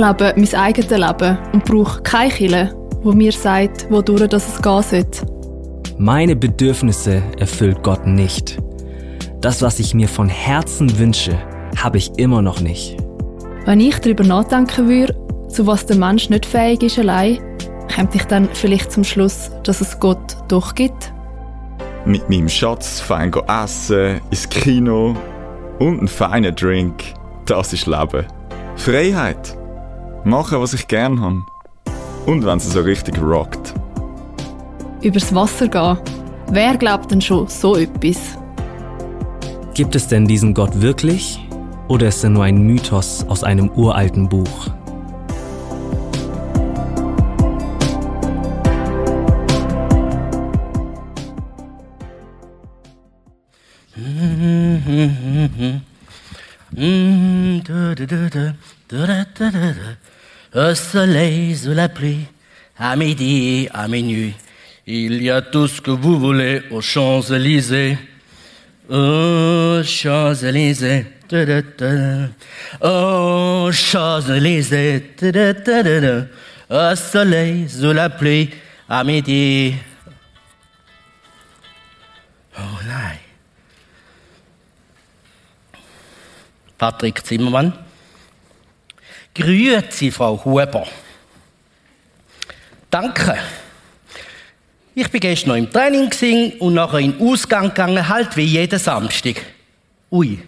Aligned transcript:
lebe 0.00 0.34
mein 0.36 0.54
eigenes 0.54 0.90
Leben 0.90 1.38
und 1.52 1.64
brauche 1.64 2.02
keine 2.02 2.30
Kille, 2.30 2.74
wo 3.02 3.12
mir 3.12 3.32
sagt, 3.32 3.90
wodurch 3.90 4.28
das 4.28 4.48
es 4.48 4.62
gehen 4.62 4.82
sollte. 4.82 5.26
Meine 5.98 6.34
Bedürfnisse 6.34 7.22
erfüllt 7.38 7.82
Gott 7.82 8.06
nicht. 8.06 8.58
Das, 9.40 9.62
was 9.62 9.78
ich 9.78 9.94
mir 9.94 10.08
von 10.08 10.28
Herzen 10.28 10.98
wünsche, 10.98 11.38
habe 11.76 11.98
ich 11.98 12.10
immer 12.16 12.42
noch 12.42 12.60
nicht. 12.60 12.96
Wenn 13.66 13.80
ich 13.80 13.98
darüber 13.98 14.24
nachdenken 14.24 14.88
würde, 14.88 15.14
zu 15.48 15.66
was 15.66 15.86
der 15.86 15.96
Mensch 15.96 16.30
nicht 16.30 16.46
fähig 16.46 16.82
ist 16.82 16.98
allein, 16.98 17.38
kommt 17.94 18.14
ich 18.14 18.24
dann 18.24 18.48
vielleicht 18.52 18.92
zum 18.92 19.04
Schluss, 19.04 19.50
dass 19.64 19.80
es 19.80 19.98
Gott 20.00 20.36
doch 20.48 20.74
gibt? 20.74 21.12
Mit 22.06 22.28
meinem 22.30 22.48
Schatz 22.48 23.00
fein 23.00 23.32
essen, 23.46 24.20
ins 24.30 24.48
Kino 24.48 25.14
und 25.78 25.98
einen 25.98 26.08
feinen 26.08 26.54
Drink. 26.54 27.02
Das 27.44 27.72
ist 27.72 27.86
Leben. 27.86 28.26
Freiheit. 28.76 29.59
Machen, 30.24 30.60
was 30.60 30.74
ich 30.74 30.86
gern 30.86 31.20
habe. 31.20 31.42
Und 32.26 32.44
wenn 32.44 32.58
es 32.58 32.70
so 32.70 32.80
richtig 32.80 33.20
rockt. 33.22 33.74
Übers 35.00 35.34
Wasser 35.34 35.66
gehen. 35.66 35.96
Wer 36.50 36.76
glaubt 36.76 37.10
denn 37.10 37.22
schon 37.22 37.48
so 37.48 37.76
etwas? 37.76 38.36
Gibt 39.72 39.96
es 39.96 40.08
denn 40.08 40.26
diesen 40.26 40.52
Gott 40.52 40.82
wirklich? 40.82 41.40
Oder 41.88 42.08
ist 42.08 42.22
er 42.22 42.30
nur 42.30 42.44
ein 42.44 42.58
Mythos 42.58 43.24
aus 43.28 43.42
einem 43.42 43.70
uralten 43.70 44.28
Buch? 44.28 44.68
Au 60.70 60.74
soleil, 60.76 61.56
sous 61.56 61.72
la 61.72 61.88
pluie, 61.88 62.26
à 62.78 62.94
midi, 62.94 63.68
à 63.74 63.88
minuit, 63.88 64.36
il 64.86 65.20
y 65.20 65.28
a 65.28 65.42
tout 65.42 65.66
ce 65.66 65.80
que 65.80 65.90
vous 65.90 66.20
voulez 66.20 66.62
aux 66.70 66.80
Champs-Élysées. 66.80 67.98
Aux 68.88 69.82
Champs-Élysées, 69.82 71.06
aux 72.82 73.72
Champs-Élysées, 73.72 75.02
au 76.70 76.94
soleil, 76.94 77.68
sous 77.68 77.92
la 77.92 78.08
pluie, 78.08 78.50
à 78.88 79.02
midi. 79.02 79.74
Oh. 82.56 82.62
Patrick 86.78 87.26
Zimmermann. 87.26 87.72
Grüezi, 89.34 90.10
Frau 90.10 90.44
Huber. 90.44 90.86
Danke. 92.90 93.38
Ich 94.94 95.08
bin 95.08 95.20
gestern 95.20 95.50
noch 95.50 95.56
im 95.56 95.70
Training 95.70 96.58
und 96.58 96.74
nachher 96.74 96.98
in 96.98 97.16
den 97.16 97.28
Ausgang 97.28 97.68
gegangen, 97.68 98.08
halt 98.08 98.36
wie 98.36 98.42
jeden 98.42 98.78
Samstag. 98.78 99.36
Ui, 100.10 100.40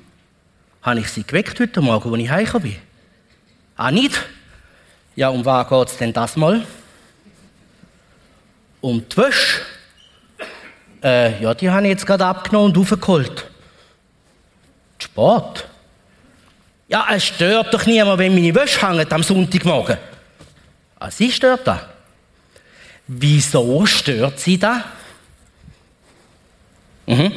habe 0.82 1.00
ich 1.00 1.08
Sie 1.08 1.22
geweckt 1.22 1.60
heute 1.60 1.80
Morgen, 1.80 2.12
als 2.12 2.22
ich 2.22 2.30
heimgekommen 2.30 2.70
bin? 2.72 2.80
Ah, 3.76 3.90
nicht? 3.90 4.20
Ja, 5.14 5.28
um 5.28 5.44
was 5.44 5.68
geht 5.68 5.88
es 5.88 5.96
denn 5.96 6.12
das 6.12 6.36
mal? 6.36 6.66
Um 8.80 9.08
die 9.08 9.16
Wäsche? 9.16 9.62
Äh, 11.02 11.40
ja, 11.42 11.54
die 11.54 11.70
habe 11.70 11.82
ich 11.84 11.90
jetzt 11.90 12.06
gerade 12.06 12.26
abgenommen 12.26 12.76
und 12.76 12.78
aufgeholt. 12.78 13.48
Sport? 14.98 15.68
Ja, 16.92 17.06
es 17.10 17.24
stört 17.24 17.72
doch 17.72 17.86
niemand, 17.86 18.18
wenn 18.18 18.34
meine 18.34 18.54
Wäsche 18.54 18.86
hängt 18.86 19.10
am 19.10 19.22
Sonntagmorgen. 19.22 19.96
Ah, 20.98 21.10
sie 21.10 21.32
stört 21.32 21.66
das. 21.66 21.80
Wieso 23.06 23.86
stört 23.86 24.38
sie 24.38 24.58
da? 24.58 24.84
Mhm. 27.06 27.32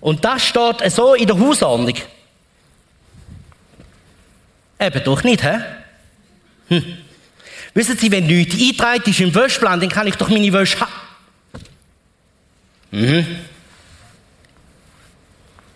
Und 0.00 0.24
das 0.24 0.48
steht 0.48 0.90
so 0.90 1.14
in 1.14 1.28
der 1.28 1.38
Hausordnung. 1.38 1.94
Eben 4.80 5.04
doch 5.04 5.22
nicht, 5.22 5.44
hä? 5.44 5.60
Hm. 6.68 6.98
Wissen 7.72 7.96
Sie, 7.96 8.10
wenn 8.10 8.26
nichts 8.26 8.54
eingetragen 8.54 9.10
ist 9.10 9.20
im 9.20 9.32
Wäschplan, 9.32 9.78
dann 9.78 9.90
kann 9.90 10.08
ich 10.08 10.16
doch 10.16 10.28
meine 10.28 10.52
Wäsche 10.52 10.80
haben. 10.80 10.92
Mhm. 12.90 13.26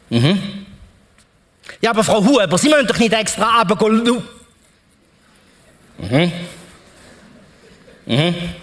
Mhm. 0.09 0.59
Ja, 1.80 1.91
aber 1.91 2.04
Frau 2.04 2.24
Huber, 2.24 2.58
Sie 2.58 2.68
müssen 2.68 2.86
doch 2.86 2.98
nicht 2.98 3.12
extra 3.12 3.62
runtergehen. 3.62 4.22
Mhm. 5.98 6.32
Mhm. 8.06 8.54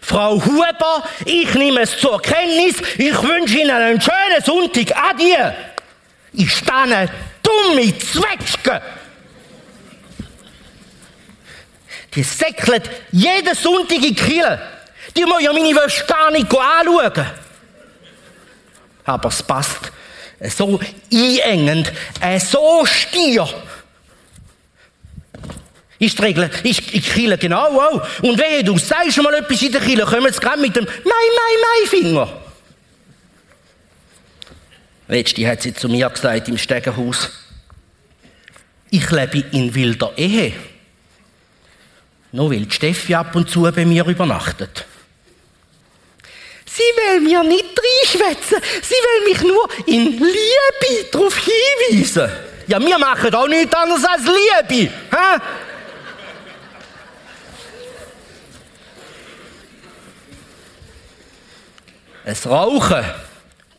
Frau 0.00 0.44
Huber, 0.44 1.04
ich 1.24 1.52
nehme 1.54 1.80
es 1.80 1.98
zur 1.98 2.20
Kenntnis. 2.20 2.76
Ich 2.98 3.22
wünsche 3.22 3.58
Ihnen 3.58 3.70
einen 3.70 4.00
schönen 4.00 4.42
Sonntag. 4.44 4.96
Adieu. 4.96 5.52
Ich 6.32 6.52
stehe 6.54 7.10
dumme 7.42 7.98
Zwetschge. 7.98 8.82
Die 12.14 12.22
säckelt 12.22 12.90
jeden 13.10 13.54
Sonntag 13.54 14.02
in 14.02 14.14
Kiel. 14.14 14.58
Die 15.16 15.24
muss 15.24 15.42
ja 15.42 15.52
meine 15.52 15.74
Wäsche 15.74 16.04
gar 16.06 16.30
nicht 16.30 16.46
anschauen. 16.46 17.26
Aber 19.04 19.28
es 19.28 19.42
passt 19.42 19.92
so 20.40 20.80
einengend, 21.12 21.92
so 22.38 22.84
stier. 22.86 23.48
Ist 25.98 26.18
die 26.18 26.22
Regel, 26.22 26.50
ist 26.62 26.90
in 26.92 27.02
Kiel 27.02 27.36
genau 27.38 27.80
auch. 27.80 28.06
Und 28.22 28.38
wehe, 28.38 28.62
du 28.62 28.76
sagst 28.78 29.16
mal 29.22 29.34
etwas 29.34 29.62
in 29.62 29.72
der 29.72 29.80
Kiel, 29.80 30.00
kommen 30.02 30.32
sie 30.32 30.40
gerade 30.40 30.60
mit 30.60 30.76
dem 30.76 30.84
Mai, 30.84 30.90
Mai, 31.04 32.00
Mai-Finger. 32.02 32.42
Letzte 35.08 35.48
hat 35.48 35.62
sie 35.62 35.72
zu 35.72 35.88
mir 35.88 36.10
gesagt 36.10 36.48
im 36.48 36.58
Stegenhaus, 36.58 37.30
ich 38.90 39.10
lebe 39.10 39.38
in 39.52 39.74
wilder 39.74 40.12
Ehe. 40.16 40.52
Nur 42.32 42.50
weil 42.50 42.70
Steffi 42.70 43.14
ab 43.14 43.34
und 43.34 43.48
zu 43.48 43.62
bei 43.62 43.84
mir 43.84 44.04
übernachtet. 44.04 44.84
Sie 46.76 46.82
will 46.82 47.20
mir 47.20 47.42
nicht 47.42 47.64
reinschwätzen. 47.64 48.58
Sie 48.82 48.94
will 48.94 49.32
mich 49.32 49.42
nur 49.42 49.66
in 49.86 50.12
Liebe 50.12 51.10
darauf 51.10 51.34
hinweisen. 51.38 52.30
Ja, 52.66 52.78
wir 52.78 52.98
machen 52.98 53.34
auch 53.34 53.48
nichts 53.48 53.74
anderes 53.74 54.04
als 54.04 54.22
Liebe. 54.68 54.92
Hä? 55.10 55.40
Es 62.26 62.46
Rauchen, 62.46 63.04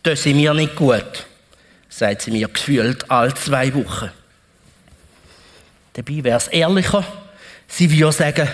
das 0.02 0.26
ist 0.26 0.34
mir 0.34 0.54
nicht 0.56 0.76
gut, 0.76 1.26
sagt 1.90 2.22
sie 2.24 2.32
mir 2.32 2.48
gefühlt 2.48 3.12
alle 3.12 3.34
zwei 3.36 3.72
Wochen. 3.76 4.10
Dabei 5.94 6.24
wäre 6.24 6.38
es 6.38 6.48
ehrlicher, 6.48 7.04
sie 7.68 7.92
würde 7.92 8.14
sagen, 8.14 8.48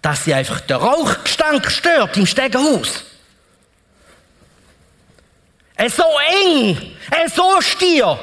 dass 0.00 0.24
sie 0.24 0.32
einfach 0.32 0.60
den 0.60 0.76
Rauchgestank 0.76 1.70
stört 1.70 2.16
im 2.16 2.24
Stegenhaus. 2.24 3.04
So 5.78 6.04
eng, 6.42 6.78
so 7.34 7.60
stier. 7.60 8.18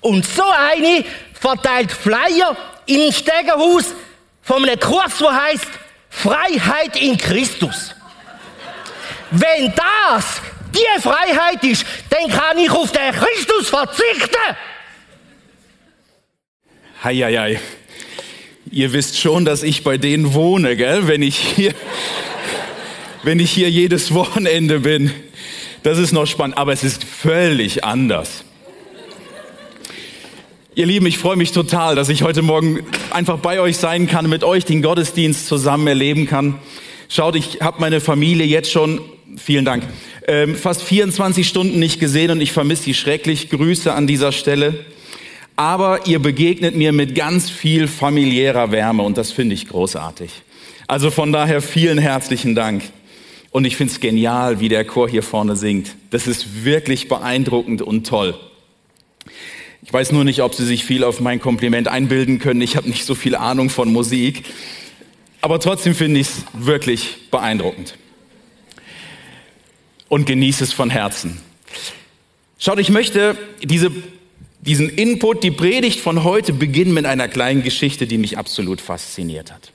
Und 0.00 0.26
so 0.26 0.44
eine 0.44 1.04
verteilt 1.32 1.92
Flyer 1.92 2.56
im 2.86 3.12
Stegenhaus 3.12 3.94
von 4.42 4.64
einem 4.64 4.80
Kurs, 4.80 5.18
der 5.18 5.34
heißt 5.34 5.68
Freiheit 6.10 6.96
in 7.00 7.16
Christus. 7.16 7.94
Wenn 9.30 9.72
das 9.74 10.40
die 10.74 11.00
Freiheit 11.00 11.62
ist, 11.64 11.84
dann 12.10 12.28
kann 12.30 12.58
ich 12.58 12.70
auf 12.70 12.90
den 12.92 13.12
Christus 13.12 13.68
verzichten. 13.68 14.56
Heieiei. 17.04 17.60
Ihr 18.70 18.92
wisst 18.92 19.18
schon, 19.18 19.44
dass 19.44 19.62
ich 19.62 19.84
bei 19.84 19.98
denen 19.98 20.34
wohne, 20.34 20.76
gell? 20.76 21.06
Wenn 21.06 21.22
ich 21.22 21.38
hier, 21.38 21.74
wenn 23.22 23.38
ich 23.38 23.50
hier 23.50 23.70
jedes 23.70 24.12
Wochenende 24.12 24.80
bin. 24.80 25.12
Das 25.88 25.96
ist 25.96 26.12
noch 26.12 26.26
spannend, 26.26 26.58
aber 26.58 26.74
es 26.74 26.84
ist 26.84 27.02
völlig 27.02 27.82
anders. 27.82 28.44
Ihr 30.74 30.84
Lieben, 30.84 31.06
ich 31.06 31.16
freue 31.16 31.36
mich 31.36 31.52
total, 31.52 31.94
dass 31.94 32.10
ich 32.10 32.22
heute 32.22 32.42
Morgen 32.42 32.80
einfach 33.10 33.38
bei 33.38 33.58
euch 33.58 33.78
sein 33.78 34.06
kann, 34.06 34.28
mit 34.28 34.44
euch 34.44 34.66
den 34.66 34.82
Gottesdienst 34.82 35.46
zusammen 35.46 35.86
erleben 35.86 36.26
kann. 36.26 36.56
Schaut, 37.08 37.36
ich 37.36 37.62
habe 37.62 37.80
meine 37.80 38.00
Familie 38.00 38.44
jetzt 38.44 38.70
schon, 38.70 39.00
vielen 39.38 39.64
Dank, 39.64 39.82
ähm, 40.26 40.56
fast 40.56 40.82
24 40.82 41.48
Stunden 41.48 41.78
nicht 41.78 42.00
gesehen 42.00 42.32
und 42.32 42.42
ich 42.42 42.52
vermisse 42.52 42.82
sie 42.82 42.92
schrecklich. 42.92 43.48
Grüße 43.48 43.90
an 43.90 44.06
dieser 44.06 44.32
Stelle. 44.32 44.84
Aber 45.56 46.06
ihr 46.06 46.18
begegnet 46.18 46.76
mir 46.76 46.92
mit 46.92 47.14
ganz 47.14 47.48
viel 47.48 47.88
familiärer 47.88 48.72
Wärme 48.72 49.04
und 49.04 49.16
das 49.16 49.32
finde 49.32 49.54
ich 49.54 49.66
großartig. 49.66 50.32
Also 50.86 51.10
von 51.10 51.32
daher 51.32 51.62
vielen 51.62 51.96
herzlichen 51.96 52.54
Dank. 52.54 52.82
Und 53.50 53.64
ich 53.64 53.76
finde 53.76 53.92
es 53.92 54.00
genial, 54.00 54.60
wie 54.60 54.68
der 54.68 54.84
Chor 54.84 55.08
hier 55.08 55.22
vorne 55.22 55.56
singt. 55.56 55.96
Das 56.10 56.26
ist 56.26 56.64
wirklich 56.64 57.08
beeindruckend 57.08 57.82
und 57.82 58.06
toll. 58.06 58.38
Ich 59.82 59.92
weiß 59.92 60.12
nur 60.12 60.24
nicht, 60.24 60.42
ob 60.42 60.54
Sie 60.54 60.66
sich 60.66 60.84
viel 60.84 61.02
auf 61.02 61.20
mein 61.20 61.40
Kompliment 61.40 61.88
einbilden 61.88 62.38
können. 62.38 62.60
Ich 62.60 62.76
habe 62.76 62.88
nicht 62.88 63.04
so 63.04 63.14
viel 63.14 63.34
Ahnung 63.34 63.70
von 63.70 63.90
Musik. 63.90 64.44
Aber 65.40 65.60
trotzdem 65.60 65.94
finde 65.94 66.20
ich 66.20 66.28
es 66.28 66.44
wirklich 66.52 67.30
beeindruckend. 67.30 67.96
Und 70.08 70.26
genieße 70.26 70.64
es 70.64 70.72
von 70.72 70.90
Herzen. 70.90 71.40
Schaut, 72.58 72.78
ich 72.78 72.90
möchte 72.90 73.36
diese, 73.62 73.90
diesen 74.60 74.90
Input, 74.90 75.44
die 75.44 75.50
Predigt 75.50 76.00
von 76.00 76.24
heute 76.24 76.52
beginnen 76.52 76.92
mit 76.92 77.06
einer 77.06 77.28
kleinen 77.28 77.62
Geschichte, 77.62 78.06
die 78.06 78.18
mich 78.18 78.36
absolut 78.36 78.80
fasziniert 78.80 79.52
hat. 79.52 79.72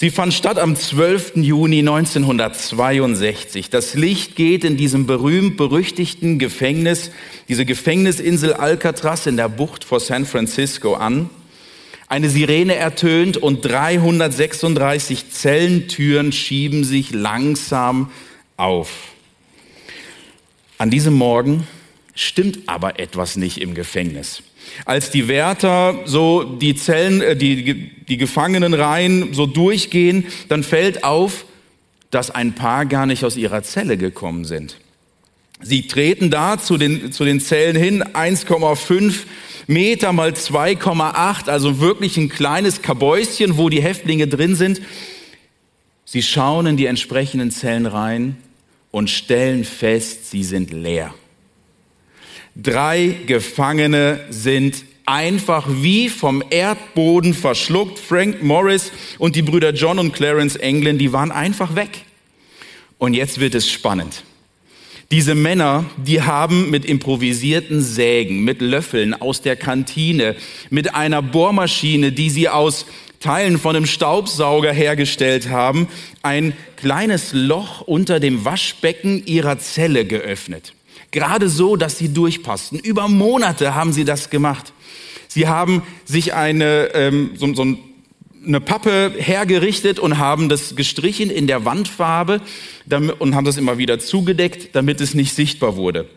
Sie 0.00 0.12
fand 0.12 0.32
statt 0.32 0.60
am 0.60 0.76
12. 0.76 1.38
Juni 1.38 1.80
1962. 1.80 3.68
Das 3.68 3.94
Licht 3.94 4.36
geht 4.36 4.62
in 4.62 4.76
diesem 4.76 5.06
berühmt-berüchtigten 5.06 6.38
Gefängnis, 6.38 7.10
diese 7.48 7.64
Gefängnisinsel 7.64 8.54
Alcatraz 8.54 9.26
in 9.26 9.36
der 9.36 9.48
Bucht 9.48 9.82
vor 9.82 9.98
San 9.98 10.24
Francisco 10.24 10.94
an. 10.94 11.30
Eine 12.06 12.30
Sirene 12.30 12.76
ertönt 12.76 13.38
und 13.38 13.62
336 13.62 15.32
Zellentüren 15.32 16.30
schieben 16.30 16.84
sich 16.84 17.10
langsam 17.10 18.12
auf. 18.56 18.90
An 20.78 20.90
diesem 20.90 21.14
Morgen 21.14 21.66
stimmt 22.14 22.60
aber 22.68 23.00
etwas 23.00 23.34
nicht 23.34 23.60
im 23.60 23.74
Gefängnis. 23.74 24.44
Als 24.84 25.10
die 25.10 25.28
Wärter 25.28 26.00
so 26.04 26.44
die 26.44 26.74
Zellen, 26.74 27.20
äh, 27.20 27.36
die, 27.36 27.90
die 28.08 28.16
Gefangenenreihen 28.16 29.34
so 29.34 29.46
durchgehen, 29.46 30.26
dann 30.48 30.62
fällt 30.62 31.04
auf, 31.04 31.44
dass 32.10 32.30
ein 32.30 32.54
paar 32.54 32.86
gar 32.86 33.06
nicht 33.06 33.24
aus 33.24 33.36
ihrer 33.36 33.62
Zelle 33.62 33.96
gekommen 33.96 34.44
sind. 34.44 34.78
Sie 35.60 35.88
treten 35.88 36.30
da 36.30 36.58
zu 36.58 36.76
den, 36.76 37.12
zu 37.12 37.24
den 37.24 37.40
Zellen 37.40 37.76
hin, 37.76 38.02
1,5 38.02 39.24
Meter 39.66 40.12
mal 40.12 40.30
2,8, 40.30 41.50
also 41.50 41.80
wirklich 41.80 42.16
ein 42.16 42.28
kleines 42.28 42.80
Kabäuschen, 42.80 43.58
wo 43.58 43.68
die 43.68 43.82
Häftlinge 43.82 44.28
drin 44.28 44.54
sind. 44.54 44.80
Sie 46.04 46.22
schauen 46.22 46.66
in 46.66 46.76
die 46.78 46.86
entsprechenden 46.86 47.50
Zellen 47.50 47.84
rein 47.84 48.36
und 48.90 49.10
stellen 49.10 49.64
fest, 49.64 50.30
sie 50.30 50.42
sind 50.42 50.72
leer. 50.72 51.12
Drei 52.60 53.14
Gefangene 53.26 54.18
sind 54.30 54.84
einfach 55.06 55.68
wie 55.68 56.08
vom 56.08 56.42
Erdboden 56.50 57.32
verschluckt. 57.32 58.00
Frank 58.00 58.42
Morris 58.42 58.90
und 59.18 59.36
die 59.36 59.42
Brüder 59.42 59.72
John 59.72 60.00
und 60.00 60.12
Clarence 60.12 60.56
England, 60.56 61.00
die 61.00 61.12
waren 61.12 61.30
einfach 61.30 61.76
weg. 61.76 61.90
Und 62.98 63.14
jetzt 63.14 63.38
wird 63.38 63.54
es 63.54 63.70
spannend. 63.70 64.24
Diese 65.12 65.36
Männer, 65.36 65.84
die 66.04 66.20
haben 66.20 66.68
mit 66.68 66.84
improvisierten 66.84 67.80
Sägen, 67.80 68.42
mit 68.42 68.60
Löffeln 68.60 69.14
aus 69.14 69.40
der 69.40 69.54
Kantine, 69.54 70.34
mit 70.68 70.96
einer 70.96 71.22
Bohrmaschine, 71.22 72.10
die 72.10 72.28
sie 72.28 72.48
aus 72.48 72.86
Teilen 73.20 73.58
von 73.58 73.76
einem 73.76 73.86
Staubsauger 73.86 74.72
hergestellt 74.72 75.48
haben, 75.48 75.86
ein 76.22 76.54
kleines 76.76 77.32
Loch 77.32 77.82
unter 77.82 78.18
dem 78.18 78.44
Waschbecken 78.44 79.24
ihrer 79.26 79.60
Zelle 79.60 80.04
geöffnet. 80.04 80.72
Gerade 81.10 81.48
so, 81.48 81.76
dass 81.76 81.98
sie 81.98 82.12
durchpassten. 82.12 82.78
Über 82.78 83.08
Monate 83.08 83.74
haben 83.74 83.92
sie 83.92 84.04
das 84.04 84.30
gemacht. 84.30 84.72
Sie 85.28 85.46
haben 85.46 85.82
sich 86.04 86.34
eine, 86.34 86.90
ähm, 86.94 87.30
so, 87.36 87.54
so 87.54 87.76
eine 88.46 88.60
Pappe 88.60 89.12
hergerichtet 89.16 89.98
und 89.98 90.18
haben 90.18 90.48
das 90.48 90.76
gestrichen 90.76 91.30
in 91.30 91.46
der 91.46 91.64
Wandfarbe 91.64 92.40
damit, 92.86 93.20
und 93.20 93.34
haben 93.34 93.44
das 93.44 93.56
immer 93.56 93.78
wieder 93.78 93.98
zugedeckt, 93.98 94.74
damit 94.74 95.00
es 95.00 95.14
nicht 95.14 95.34
sichtbar 95.34 95.76
wurde. 95.76 96.08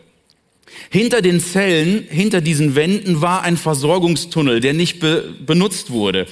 Hinter 0.90 1.22
den 1.22 1.40
Zellen, 1.40 2.06
hinter 2.08 2.40
diesen 2.40 2.74
Wänden 2.74 3.20
war 3.20 3.42
ein 3.42 3.56
Versorgungstunnel, 3.56 4.60
der 4.60 4.74
nicht 4.74 5.00
be 5.00 5.34
benutzt 5.44 5.90
wurde. 5.90 6.26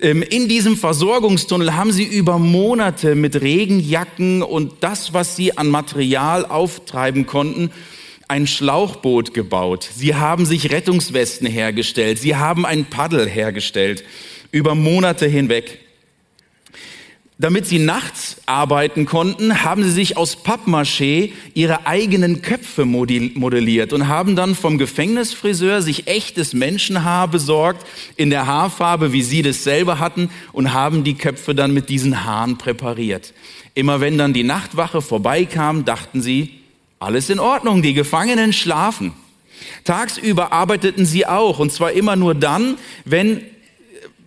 Ähm, 0.00 0.22
in 0.22 0.48
diesem 0.48 0.76
Versorgungstunnel 0.76 1.76
haben 1.76 1.92
sie 1.92 2.04
über 2.04 2.38
Monate 2.38 3.14
mit 3.14 3.40
Regenjacken 3.40 4.42
und 4.42 4.72
das, 4.80 5.12
was 5.12 5.36
sie 5.36 5.56
an 5.56 5.68
Material 5.68 6.44
auftreiben 6.46 7.26
konnten, 7.26 7.70
ein 8.28 8.46
Schlauchboot 8.46 9.34
gebaut. 9.34 9.88
Sie 9.94 10.14
haben 10.14 10.46
sich 10.46 10.70
Rettungswesten 10.70 11.46
hergestellt. 11.46 12.18
Sie 12.18 12.36
haben 12.36 12.64
ein 12.64 12.86
Paddel 12.86 13.28
hergestellt. 13.28 14.04
Über 14.50 14.74
Monate 14.74 15.26
hinweg. 15.26 15.83
Damit 17.36 17.66
sie 17.66 17.80
nachts 17.80 18.36
arbeiten 18.46 19.06
konnten, 19.06 19.64
haben 19.64 19.82
sie 19.82 19.90
sich 19.90 20.16
aus 20.16 20.36
Pappmaché 20.36 21.32
ihre 21.52 21.84
eigenen 21.84 22.42
Köpfe 22.42 22.84
modelliert 22.84 23.92
und 23.92 24.06
haben 24.06 24.36
dann 24.36 24.54
vom 24.54 24.78
Gefängnisfriseur 24.78 25.82
sich 25.82 26.06
echtes 26.06 26.52
Menschenhaar 26.52 27.26
besorgt 27.26 27.84
in 28.14 28.30
der 28.30 28.46
Haarfarbe, 28.46 29.12
wie 29.12 29.22
sie 29.22 29.42
das 29.42 29.64
selber 29.64 29.98
hatten, 29.98 30.30
und 30.52 30.72
haben 30.72 31.02
die 31.02 31.14
Köpfe 31.14 31.56
dann 31.56 31.74
mit 31.74 31.88
diesen 31.88 32.24
Haaren 32.24 32.56
präpariert. 32.56 33.34
Immer 33.74 34.00
wenn 34.00 34.16
dann 34.16 34.32
die 34.32 34.44
Nachtwache 34.44 35.02
vorbeikam, 35.02 35.84
dachten 35.84 36.22
sie, 36.22 36.50
alles 37.00 37.30
in 37.30 37.40
Ordnung, 37.40 37.82
die 37.82 37.94
Gefangenen 37.94 38.52
schlafen. 38.52 39.12
Tagsüber 39.82 40.52
arbeiteten 40.52 41.04
sie 41.04 41.26
auch, 41.26 41.58
und 41.58 41.72
zwar 41.72 41.92
immer 41.92 42.14
nur 42.14 42.36
dann, 42.36 42.76
wenn, 43.04 43.42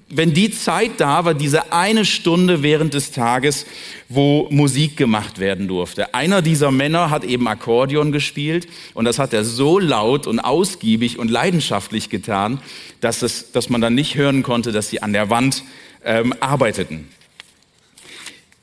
wenn 0.09 0.33
die 0.33 0.51
Zeit 0.51 0.91
da 0.97 1.25
war, 1.25 1.33
diese 1.33 1.73
eine 1.73 2.05
Stunde 2.05 2.63
während 2.63 2.93
des 2.93 3.11
Tages, 3.11 3.65
wo 4.07 4.47
Musik 4.49 4.95
gemacht 4.95 5.39
werden 5.39 5.67
durfte. 5.67 6.13
Einer 6.13 6.41
dieser 6.41 6.71
Männer 6.71 7.09
hat 7.09 7.25
eben 7.25 7.47
Akkordeon 7.47 8.11
gespielt 8.11 8.67
und 8.93 9.05
das 9.05 9.19
hat 9.19 9.33
er 9.33 9.43
so 9.43 9.79
laut 9.79 10.25
und 10.25 10.39
ausgiebig 10.39 11.19
und 11.19 11.29
leidenschaftlich 11.29 12.09
getan, 12.09 12.61
dass, 13.01 13.21
es, 13.21 13.51
dass 13.51 13.69
man 13.69 13.81
dann 13.81 13.95
nicht 13.95 14.15
hören 14.15 14.43
konnte, 14.43 14.71
dass 14.71 14.89
sie 14.89 15.01
an 15.01 15.11
der 15.11 15.29
Wand 15.29 15.63
ähm, 16.05 16.33
arbeiteten. 16.39 17.09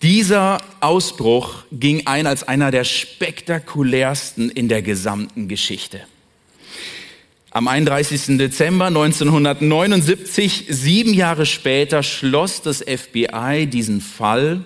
Dieser 0.02 0.58
Ausbruch 0.80 1.64
ging 1.72 2.06
ein 2.06 2.26
als 2.26 2.46
einer 2.46 2.70
der 2.70 2.84
spektakulärsten 2.84 4.50
in 4.50 4.68
der 4.68 4.82
gesamten 4.82 5.48
Geschichte. 5.48 6.02
Am 7.54 7.68
31. 7.68 8.36
Dezember 8.36 8.86
1979, 8.86 10.64
sieben 10.70 11.14
Jahre 11.14 11.46
später, 11.46 12.02
schloss 12.02 12.62
das 12.62 12.80
FBI 12.80 13.68
diesen 13.70 14.00
Fall 14.00 14.64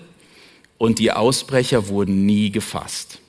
und 0.79 0.97
die 0.97 1.11
Ausbrecher 1.11 1.87
wurden 1.89 2.25
nie 2.25 2.49
gefasst. 2.49 3.19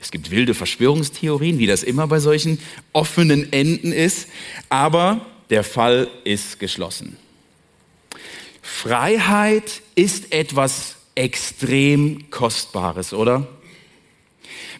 Es 0.00 0.12
gibt 0.12 0.30
wilde 0.30 0.54
Verschwörungstheorien, 0.54 1.58
wie 1.58 1.66
das 1.66 1.82
immer 1.82 2.06
bei 2.06 2.20
solchen 2.20 2.58
offenen 2.94 3.52
Enden 3.52 3.92
ist, 3.92 4.28
aber 4.70 5.20
der 5.50 5.62
Fall 5.62 6.08
ist 6.24 6.58
geschlossen. 6.58 7.18
Freiheit 8.62 9.82
ist 9.94 10.32
etwas 10.32 10.96
extrem 11.14 12.30
Kostbares, 12.30 13.12
oder? 13.12 13.46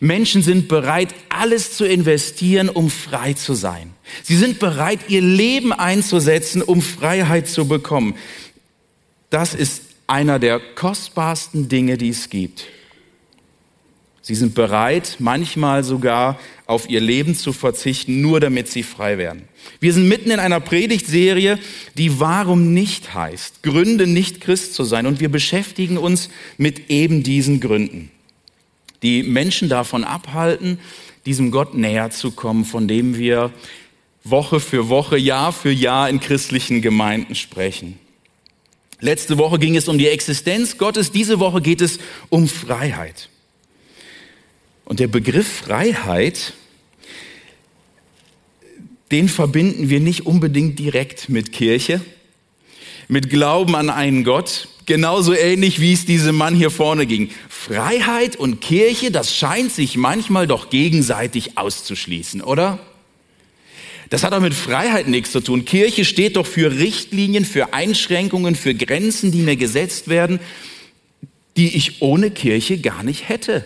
Menschen 0.02 0.42
sind 0.42 0.66
bereit, 0.66 1.14
alles 1.28 1.76
zu 1.76 1.84
investieren, 1.84 2.68
um 2.68 2.90
frei 2.90 3.34
zu 3.34 3.54
sein. 3.54 3.94
Sie 4.24 4.36
sind 4.36 4.58
bereit, 4.58 4.98
ihr 5.06 5.22
Leben 5.22 5.72
einzusetzen, 5.72 6.60
um 6.60 6.82
Freiheit 6.82 7.46
zu 7.46 7.68
bekommen. 7.68 8.16
Das 9.30 9.54
ist 9.54 9.82
einer 10.08 10.40
der 10.40 10.58
kostbarsten 10.58 11.68
Dinge, 11.68 11.98
die 11.98 12.08
es 12.08 12.30
gibt. 12.30 12.64
Sie 14.22 14.34
sind 14.34 14.56
bereit, 14.56 15.18
manchmal 15.20 15.84
sogar 15.84 16.36
auf 16.66 16.90
ihr 16.90 17.00
Leben 17.00 17.36
zu 17.36 17.52
verzichten, 17.52 18.20
nur 18.20 18.40
damit 18.40 18.66
sie 18.66 18.82
frei 18.82 19.18
werden. 19.18 19.44
Wir 19.78 19.92
sind 19.92 20.08
mitten 20.08 20.32
in 20.32 20.40
einer 20.40 20.58
Predigtserie, 20.58 21.60
die 21.94 22.18
Warum 22.18 22.74
nicht 22.74 23.14
heißt, 23.14 23.62
Gründe 23.62 24.08
nicht 24.08 24.40
Christ 24.40 24.74
zu 24.74 24.82
sein. 24.82 25.06
Und 25.06 25.20
wir 25.20 25.28
beschäftigen 25.28 25.96
uns 25.96 26.28
mit 26.58 26.90
eben 26.90 27.22
diesen 27.22 27.60
Gründen, 27.60 28.10
die 29.02 29.22
Menschen 29.22 29.68
davon 29.68 30.04
abhalten, 30.04 30.78
diesem 31.26 31.50
Gott 31.50 31.74
näher 31.74 32.10
zu 32.10 32.30
kommen, 32.30 32.64
von 32.64 32.88
dem 32.88 33.16
wir 33.16 33.52
Woche 34.24 34.60
für 34.60 34.88
Woche, 34.88 35.18
Jahr 35.18 35.52
für 35.52 35.72
Jahr 35.72 36.08
in 36.08 36.20
christlichen 36.20 36.82
Gemeinden 36.82 37.34
sprechen. 37.34 37.98
Letzte 39.00 39.36
Woche 39.36 39.58
ging 39.58 39.76
es 39.76 39.88
um 39.88 39.98
die 39.98 40.06
Existenz 40.06 40.78
Gottes, 40.78 41.10
diese 41.10 41.40
Woche 41.40 41.60
geht 41.60 41.80
es 41.80 41.98
um 42.28 42.46
Freiheit. 42.46 43.28
Und 44.84 45.00
der 45.00 45.08
Begriff 45.08 45.48
Freiheit, 45.48 46.52
den 49.10 49.28
verbinden 49.28 49.90
wir 49.90 49.98
nicht 49.98 50.24
unbedingt 50.26 50.78
direkt 50.78 51.28
mit 51.28 51.52
Kirche, 51.52 52.00
mit 53.08 53.28
Glauben 53.28 53.74
an 53.74 53.90
einen 53.90 54.22
Gott, 54.22 54.68
genauso 54.86 55.34
ähnlich 55.34 55.80
wie 55.80 55.92
es 55.92 56.06
diesem 56.06 56.36
Mann 56.36 56.54
hier 56.54 56.70
vorne 56.70 57.06
ging. 57.06 57.30
Freiheit 57.66 58.34
und 58.34 58.60
Kirche, 58.60 59.12
das 59.12 59.36
scheint 59.36 59.70
sich 59.70 59.96
manchmal 59.96 60.48
doch 60.48 60.68
gegenseitig 60.68 61.58
auszuschließen, 61.58 62.40
oder? 62.40 62.80
Das 64.10 64.24
hat 64.24 64.32
doch 64.32 64.40
mit 64.40 64.52
Freiheit 64.52 65.06
nichts 65.06 65.30
zu 65.30 65.40
tun. 65.40 65.64
Kirche 65.64 66.04
steht 66.04 66.34
doch 66.34 66.46
für 66.46 66.72
Richtlinien, 66.72 67.44
für 67.44 67.72
Einschränkungen, 67.72 68.56
für 68.56 68.74
Grenzen, 68.74 69.30
die 69.30 69.42
mir 69.42 69.54
gesetzt 69.54 70.08
werden, 70.08 70.40
die 71.56 71.76
ich 71.76 72.02
ohne 72.02 72.32
Kirche 72.32 72.78
gar 72.78 73.04
nicht 73.04 73.28
hätte. 73.28 73.64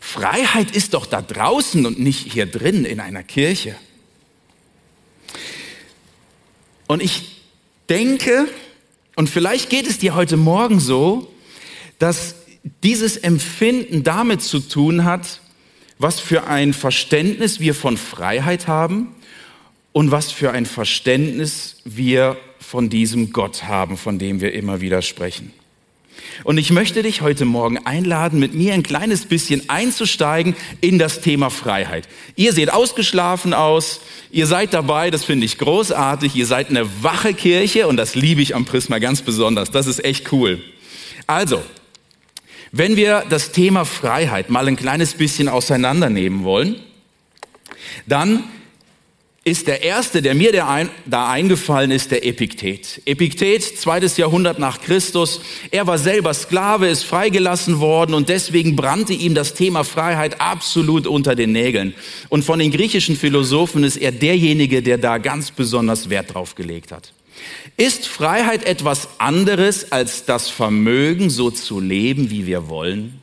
Freiheit 0.00 0.70
ist 0.70 0.94
doch 0.94 1.06
da 1.06 1.20
draußen 1.20 1.84
und 1.84 1.98
nicht 1.98 2.32
hier 2.32 2.46
drin 2.46 2.84
in 2.84 3.00
einer 3.00 3.24
Kirche. 3.24 3.74
Und 6.86 7.02
ich 7.02 7.42
denke, 7.88 8.46
und 9.16 9.28
vielleicht 9.28 9.68
geht 9.68 9.88
es 9.88 9.98
dir 9.98 10.14
heute 10.14 10.36
Morgen 10.36 10.78
so, 10.78 11.28
dass 11.98 12.36
dieses 12.82 13.16
Empfinden 13.16 14.02
damit 14.02 14.42
zu 14.42 14.60
tun 14.60 15.04
hat, 15.04 15.40
was 15.98 16.20
für 16.20 16.46
ein 16.46 16.72
Verständnis 16.72 17.60
wir 17.60 17.74
von 17.74 17.96
Freiheit 17.96 18.66
haben 18.66 19.14
und 19.92 20.10
was 20.10 20.32
für 20.32 20.52
ein 20.52 20.66
Verständnis 20.66 21.76
wir 21.84 22.36
von 22.58 22.88
diesem 22.88 23.32
Gott 23.32 23.64
haben, 23.64 23.96
von 23.96 24.18
dem 24.18 24.40
wir 24.40 24.52
immer 24.52 24.80
wieder 24.80 25.02
sprechen. 25.02 25.52
Und 26.44 26.58
ich 26.58 26.70
möchte 26.70 27.02
dich 27.02 27.20
heute 27.20 27.44
Morgen 27.44 27.78
einladen, 27.78 28.38
mit 28.38 28.54
mir 28.54 28.74
ein 28.74 28.82
kleines 28.82 29.26
bisschen 29.26 29.68
einzusteigen 29.68 30.54
in 30.80 30.98
das 30.98 31.20
Thema 31.20 31.50
Freiheit. 31.50 32.08
Ihr 32.36 32.52
seht 32.52 32.72
ausgeschlafen 32.72 33.54
aus, 33.54 34.00
ihr 34.30 34.46
seid 34.46 34.74
dabei, 34.74 35.10
das 35.10 35.24
finde 35.24 35.46
ich 35.46 35.58
großartig, 35.58 36.34
ihr 36.34 36.46
seid 36.46 36.70
eine 36.70 36.86
wache 37.02 37.34
Kirche 37.34 37.86
und 37.86 37.96
das 37.96 38.14
liebe 38.14 38.42
ich 38.42 38.54
am 38.54 38.64
Prisma 38.64 38.98
ganz 38.98 39.22
besonders, 39.22 39.70
das 39.70 39.86
ist 39.86 40.04
echt 40.04 40.32
cool. 40.32 40.62
Also, 41.26 41.62
wenn 42.72 42.96
wir 42.96 43.24
das 43.28 43.52
Thema 43.52 43.84
Freiheit 43.84 44.48
mal 44.48 44.66
ein 44.66 44.76
kleines 44.76 45.14
bisschen 45.14 45.48
auseinandernehmen 45.48 46.42
wollen, 46.42 46.76
dann 48.06 48.44
ist 49.44 49.66
der 49.66 49.82
erste, 49.82 50.22
der 50.22 50.34
mir 50.34 50.52
da 50.52 51.28
eingefallen 51.30 51.90
ist, 51.90 52.12
der 52.12 52.24
Epiktet. 52.24 53.02
Epiktet, 53.06 53.64
zweites 53.64 54.16
Jahrhundert 54.16 54.60
nach 54.60 54.80
Christus. 54.80 55.40
Er 55.72 55.86
war 55.88 55.98
selber 55.98 56.32
Sklave, 56.32 56.86
ist 56.86 57.04
freigelassen 57.04 57.80
worden 57.80 58.14
und 58.14 58.28
deswegen 58.28 58.76
brannte 58.76 59.12
ihm 59.12 59.34
das 59.34 59.54
Thema 59.54 59.82
Freiheit 59.82 60.40
absolut 60.40 61.08
unter 61.08 61.34
den 61.34 61.50
Nägeln. 61.50 61.92
Und 62.28 62.44
von 62.44 62.60
den 62.60 62.70
griechischen 62.70 63.16
Philosophen 63.16 63.82
ist 63.82 63.96
er 63.96 64.12
derjenige, 64.12 64.80
der 64.80 64.96
da 64.96 65.18
ganz 65.18 65.50
besonders 65.50 66.08
Wert 66.08 66.34
drauf 66.34 66.54
gelegt 66.54 66.92
hat. 66.92 67.12
Ist 67.76 68.06
Freiheit 68.06 68.64
etwas 68.64 69.08
anderes 69.18 69.92
als 69.92 70.24
das 70.24 70.48
Vermögen, 70.48 71.30
so 71.30 71.50
zu 71.50 71.80
leben, 71.80 72.30
wie 72.30 72.46
wir 72.46 72.68
wollen? 72.68 73.20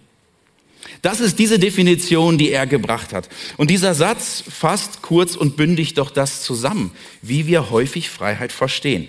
Das 1.02 1.22
ist 1.22 1.40
diese 1.40 1.60
Definition, 1.60 2.38
die 2.38 2.52
er 2.52 2.68
gebracht 2.68 3.14
hat. 3.14 3.30
Und 3.58 3.70
dieser 3.70 3.94
Satz 3.94 4.44
fasst 4.50 5.02
kurz 5.02 5.36
und 5.36 5.56
bündig 5.56 5.94
doch 5.94 6.12
das 6.12 6.42
zusammen, 6.42 6.92
wie 7.22 7.48
wir 7.48 7.70
häufig 7.70 8.10
Freiheit 8.10 8.52
verstehen. 8.52 9.08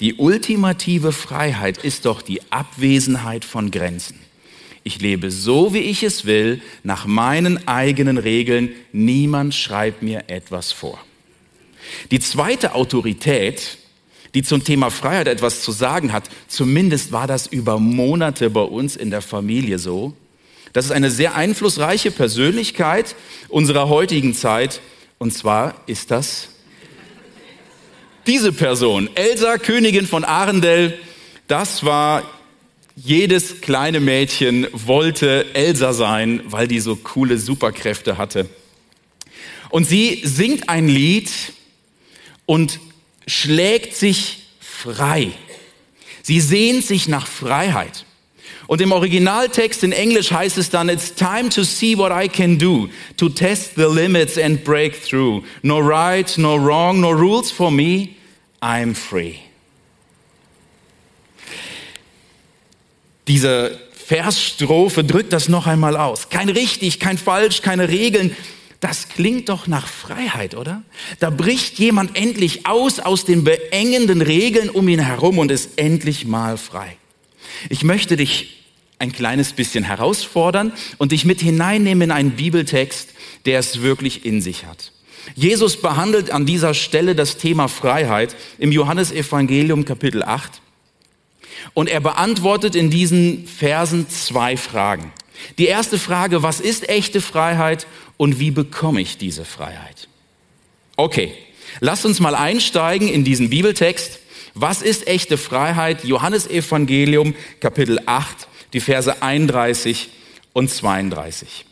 Die 0.00 0.14
ultimative 0.14 1.12
Freiheit 1.12 1.78
ist 1.78 2.04
doch 2.06 2.22
die 2.22 2.40
Abwesenheit 2.50 3.44
von 3.44 3.70
Grenzen. 3.70 4.18
Ich 4.84 5.00
lebe 5.00 5.30
so, 5.30 5.72
wie 5.74 5.78
ich 5.78 6.02
es 6.02 6.24
will, 6.24 6.60
nach 6.82 7.06
meinen 7.06 7.68
eigenen 7.68 8.18
Regeln. 8.18 8.70
Niemand 8.92 9.54
schreibt 9.54 10.02
mir 10.02 10.24
etwas 10.26 10.72
vor. 10.72 10.98
Die 12.10 12.18
zweite 12.20 12.74
Autorität, 12.74 13.78
die 14.34 14.42
zum 14.42 14.64
Thema 14.64 14.90
Freiheit 14.90 15.28
etwas 15.28 15.62
zu 15.62 15.72
sagen 15.72 16.12
hat, 16.12 16.24
zumindest 16.48 17.12
war 17.12 17.26
das 17.26 17.46
über 17.46 17.78
Monate 17.78 18.50
bei 18.50 18.62
uns 18.62 18.96
in 18.96 19.10
der 19.10 19.22
Familie 19.22 19.78
so, 19.78 20.14
das 20.72 20.86
ist 20.86 20.90
eine 20.90 21.10
sehr 21.10 21.34
einflussreiche 21.34 22.10
Persönlichkeit 22.10 23.14
unserer 23.48 23.88
heutigen 23.88 24.34
Zeit. 24.34 24.80
Und 25.18 25.32
zwar 25.32 25.74
ist 25.86 26.10
das 26.10 26.48
diese 28.26 28.52
Person, 28.52 29.10
Elsa, 29.14 29.58
Königin 29.58 30.06
von 30.06 30.24
Arendelle. 30.24 30.94
Das 31.46 31.84
war 31.84 32.22
jedes 32.94 33.60
kleine 33.60 34.00
Mädchen 34.00 34.66
wollte 34.72 35.54
Elsa 35.54 35.92
sein, 35.92 36.40
weil 36.46 36.68
die 36.68 36.80
so 36.80 36.96
coole 36.96 37.36
Superkräfte 37.38 38.16
hatte. 38.16 38.48
Und 39.70 39.86
sie 39.86 40.22
singt 40.24 40.68
ein 40.68 40.88
Lied 40.88 41.30
und 42.46 42.78
schlägt 43.26 43.96
sich 43.96 44.44
frei. 44.60 45.32
Sie 46.22 46.40
sehnt 46.40 46.84
sich 46.84 47.08
nach 47.08 47.26
Freiheit. 47.26 48.04
Und 48.68 48.80
im 48.80 48.92
Originaltext 48.92 49.82
in 49.82 49.92
Englisch 49.92 50.30
heißt 50.30 50.56
es 50.56 50.70
dann, 50.70 50.88
it's 50.88 51.14
time 51.14 51.48
to 51.48 51.62
see 51.62 51.96
what 51.96 52.12
I 52.12 52.28
can 52.28 52.58
do, 52.58 52.88
to 53.16 53.28
test 53.28 53.72
the 53.76 53.84
limits 53.84 54.38
and 54.38 54.64
break 54.64 55.02
through. 55.04 55.42
No 55.62 55.78
right, 55.78 56.38
no 56.38 56.56
wrong, 56.56 57.00
no 57.00 57.10
rules 57.10 57.50
for 57.50 57.70
me, 57.70 58.10
I'm 58.62 58.94
free. 58.94 59.34
Diese 63.28 63.78
Versstrophe 63.92 65.04
drückt 65.04 65.32
das 65.32 65.48
noch 65.48 65.66
einmal 65.66 65.96
aus. 65.96 66.28
Kein 66.28 66.48
richtig, 66.48 66.98
kein 66.98 67.18
falsch, 67.18 67.62
keine 67.62 67.88
Regeln. 67.88 68.36
Das 68.82 69.08
klingt 69.08 69.48
doch 69.48 69.68
nach 69.68 69.86
Freiheit, 69.86 70.56
oder? 70.56 70.82
Da 71.20 71.30
bricht 71.30 71.78
jemand 71.78 72.18
endlich 72.18 72.66
aus 72.66 72.98
aus 72.98 73.24
den 73.24 73.44
beengenden 73.44 74.20
Regeln 74.20 74.68
um 74.68 74.88
ihn 74.88 74.98
herum 74.98 75.38
und 75.38 75.52
ist 75.52 75.78
endlich 75.78 76.26
mal 76.26 76.58
frei. 76.58 76.96
Ich 77.68 77.84
möchte 77.84 78.16
dich 78.16 78.64
ein 78.98 79.12
kleines 79.12 79.52
bisschen 79.52 79.84
herausfordern 79.84 80.72
und 80.98 81.12
dich 81.12 81.24
mit 81.24 81.40
hineinnehmen 81.40 82.02
in 82.02 82.10
einen 82.10 82.30
Bibeltext, 82.32 83.10
der 83.46 83.60
es 83.60 83.82
wirklich 83.82 84.26
in 84.26 84.42
sich 84.42 84.66
hat. 84.66 84.90
Jesus 85.36 85.80
behandelt 85.80 86.32
an 86.32 86.44
dieser 86.44 86.74
Stelle 86.74 87.14
das 87.14 87.36
Thema 87.36 87.68
Freiheit 87.68 88.34
im 88.58 88.72
Johannesevangelium 88.72 89.84
Kapitel 89.84 90.24
8 90.24 90.60
und 91.72 91.88
er 91.88 92.00
beantwortet 92.00 92.74
in 92.74 92.90
diesen 92.90 93.46
Versen 93.46 94.08
zwei 94.08 94.56
Fragen. 94.56 95.12
Die 95.58 95.66
erste 95.66 96.00
Frage, 96.00 96.42
was 96.42 96.60
ist 96.60 96.88
echte 96.88 97.20
Freiheit 97.20 97.86
und 98.22 98.38
wie 98.38 98.52
bekomme 98.52 99.00
ich 99.00 99.18
diese 99.18 99.44
Freiheit? 99.44 100.06
Okay, 100.96 101.32
lasst 101.80 102.06
uns 102.06 102.20
mal 102.20 102.36
einsteigen 102.36 103.08
in 103.08 103.24
diesen 103.24 103.50
Bibeltext 103.50 104.20
was 104.54 104.82
ist 104.82 105.06
echte 105.06 105.38
Freiheit? 105.38 106.04
Johannes 106.04 106.46
Evangelium 106.46 107.34
Kapitel 107.60 107.98
8, 108.04 108.48
die 108.72 108.80
Verse 108.80 109.22
31 109.22 110.10
und 110.52 110.70
32. 110.70 111.64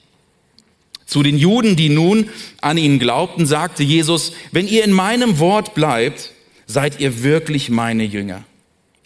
Zu 1.04 1.23
den 1.23 1.37
Juden, 1.37 1.76
die 1.76 1.90
nun 1.90 2.30
an 2.61 2.78
ihn 2.78 2.99
glaubten, 2.99 3.47
sagte 3.47 3.83
Jesus, 3.83 4.33
wenn 4.52 4.66
ihr 4.66 4.85
in 4.85 4.92
meinem 4.92 5.38
Wort 5.38 5.75
bleibt, 5.75 6.33
seid 6.66 7.00
ihr 7.00 7.23
wirklich 7.23 7.69
meine 7.69 8.04
Jünger. 8.04 8.45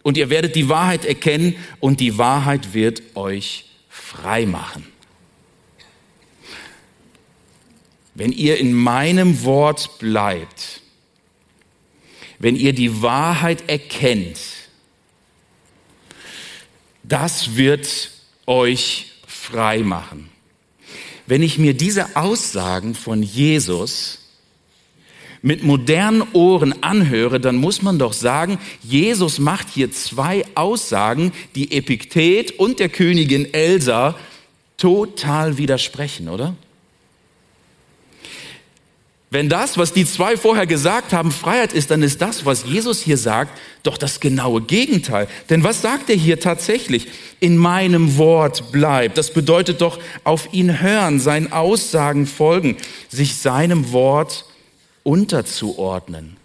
Und 0.03 0.17
ihr 0.19 0.31
werdet 0.31 0.55
die 0.55 0.69
Wahrheit 0.69 1.05
erkennen 1.05 1.57
und 1.81 1.99
die 1.99 2.19
Wahrheit 2.19 2.75
wird 2.75 3.03
euch 3.17 3.65
frei 3.89 4.47
machen. 4.47 4.94
Wenn 8.15 8.33
ihr 8.33 8.59
in 8.59 8.73
meinem 8.73 9.45
Wort 9.45 9.99
bleibt, 9.99 10.81
wenn 12.39 12.57
ihr 12.57 12.73
die 12.73 13.03
Wahrheit 13.03 13.69
erkennt, 13.69 14.39
das 17.03 17.57
wird 17.57 18.11
euch 18.47 19.13
frei 19.27 19.81
machen. 19.81 20.31
Wenn 21.27 21.43
ich 21.43 21.59
mir 21.59 21.75
diese 21.75 22.17
Aussagen 22.17 22.95
von 22.95 23.23
Jesus 23.23 24.21
mit 25.43 25.63
modernen 25.63 26.23
Ohren 26.33 26.83
anhöre, 26.83 27.41
dann 27.41 27.57
muss 27.57 27.83
man 27.83 27.99
doch 27.99 28.13
sagen, 28.13 28.59
Jesus 28.83 29.39
macht 29.39 29.69
hier 29.69 29.91
zwei 29.91 30.45
Aussagen, 30.55 31.33
die 31.55 31.73
Epiktet 31.73 32.53
und 32.53 32.79
der 32.79 32.89
Königin 32.89 33.53
Elsa 33.53 34.19
total 34.77 35.59
widersprechen, 35.59 36.29
oder? 36.29 36.57
Wenn 39.35 39.49
das, 39.49 39.77
was 39.77 39.93
die 39.93 40.07
zwei 40.07 40.37
vorher 40.37 40.65
gesagt 40.65 41.13
haben, 41.13 41.33
Freiheit 41.33 41.73
ist, 41.73 41.91
dann 41.91 42.05
ist 42.05 42.23
das, 42.23 42.47
was 42.47 42.67
Jesus 42.67 43.03
hier 43.03 43.19
sagt, 43.19 43.59
doch 43.83 43.99
das 43.99 44.21
genaue 44.21 44.61
Gegenteil. 44.61 45.27
Denn 45.51 45.65
was 45.65 45.83
sagt 45.83 46.09
er 46.09 46.15
hier 46.15 46.39
tatsächlich? 46.39 47.09
In 47.41 47.57
meinem 47.57 48.17
Wort 48.17 48.71
bleibt. 48.71 49.19
Das 49.19 49.33
bedeutet 49.33 49.81
doch 49.81 49.99
auf 50.23 50.53
ihn 50.53 50.81
hören, 50.81 51.19
seinen 51.19 51.51
Aussagen 51.51 52.29
folgen, 52.29 52.77
sich 53.09 53.35
seinem 53.35 53.91
Wort 53.91 54.45
unterzuordnen. 55.03 56.37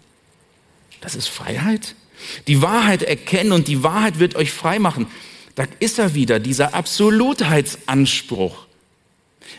Das 1.00 1.14
ist 1.14 1.28
Freiheit. 1.28 1.94
Die 2.48 2.60
Wahrheit 2.60 3.04
erkennen 3.04 3.52
und 3.52 3.68
die 3.68 3.84
Wahrheit 3.84 4.18
wird 4.18 4.34
euch 4.34 4.50
frei 4.50 4.80
machen. 4.80 5.06
Da 5.54 5.66
ist 5.78 6.00
er 6.00 6.16
wieder, 6.16 6.40
dieser 6.40 6.74
Absolutheitsanspruch. 6.74 8.66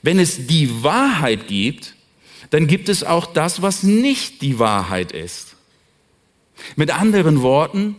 Wenn 0.02 0.20
es 0.20 0.48
die 0.48 0.84
Wahrheit 0.84 1.48
gibt, 1.48 1.96
dann 2.52 2.68
gibt 2.68 2.90
es 2.90 3.04
auch 3.04 3.26
das, 3.26 3.62
was 3.62 3.82
nicht 3.82 4.42
die 4.42 4.60
Wahrheit 4.60 5.14
ist. 5.14 5.56
Mit 6.76 6.92
anderen 6.92 7.42
Worten, 7.42 7.96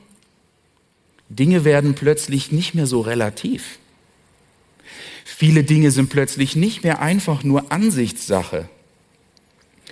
Dinge 1.29 1.65
werden 1.65 1.95
plötzlich 1.95 2.53
nicht 2.53 2.75
mehr 2.75 2.87
so 2.87 3.01
relativ. 3.01 3.79
Viele 5.25 5.65
Dinge 5.65 5.91
sind 5.91 6.11
plötzlich 6.11 6.55
nicht 6.55 6.85
mehr 6.85 7.01
einfach 7.01 7.43
nur 7.43 7.73
Ansichtssache. 7.73 8.69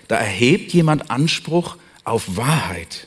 Da 0.09 0.17
erhebt 0.17 0.73
jemand 0.73 1.11
Anspruch 1.11 1.79
auf 2.05 2.37
Wahrheit. 2.37 3.07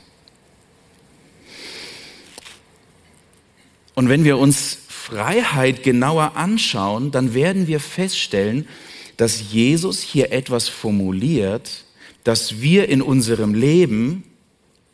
Und 3.94 4.10
wenn 4.10 4.24
wir 4.24 4.40
uns 4.40 4.80
Freiheit 4.88 5.84
genauer 5.84 6.36
anschauen, 6.36 7.12
dann 7.12 7.36
werden 7.36 7.68
wir 7.68 7.80
feststellen, 7.80 8.68
dass 9.18 9.52
Jesus 9.52 10.02
hier 10.02 10.32
etwas 10.32 10.70
formuliert, 10.70 11.86
das 12.24 12.62
wir 12.62 12.90
in 12.90 13.02
unserem 13.02 13.54
Leben 13.54 14.24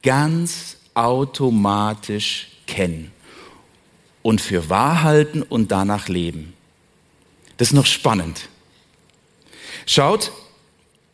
ganz 0.02 0.78
automatisch 0.94 2.50
kennen 2.68 3.12
und 4.22 4.42
für 4.42 4.70
wahr 4.70 5.04
halten 5.04 5.42
und 5.42 5.72
danach 5.72 6.08
leben. 6.08 6.54
Das 7.58 7.70
ist 7.70 7.74
noch 7.74 7.86
spannend. 7.86 8.50
Schaut, 9.86 10.32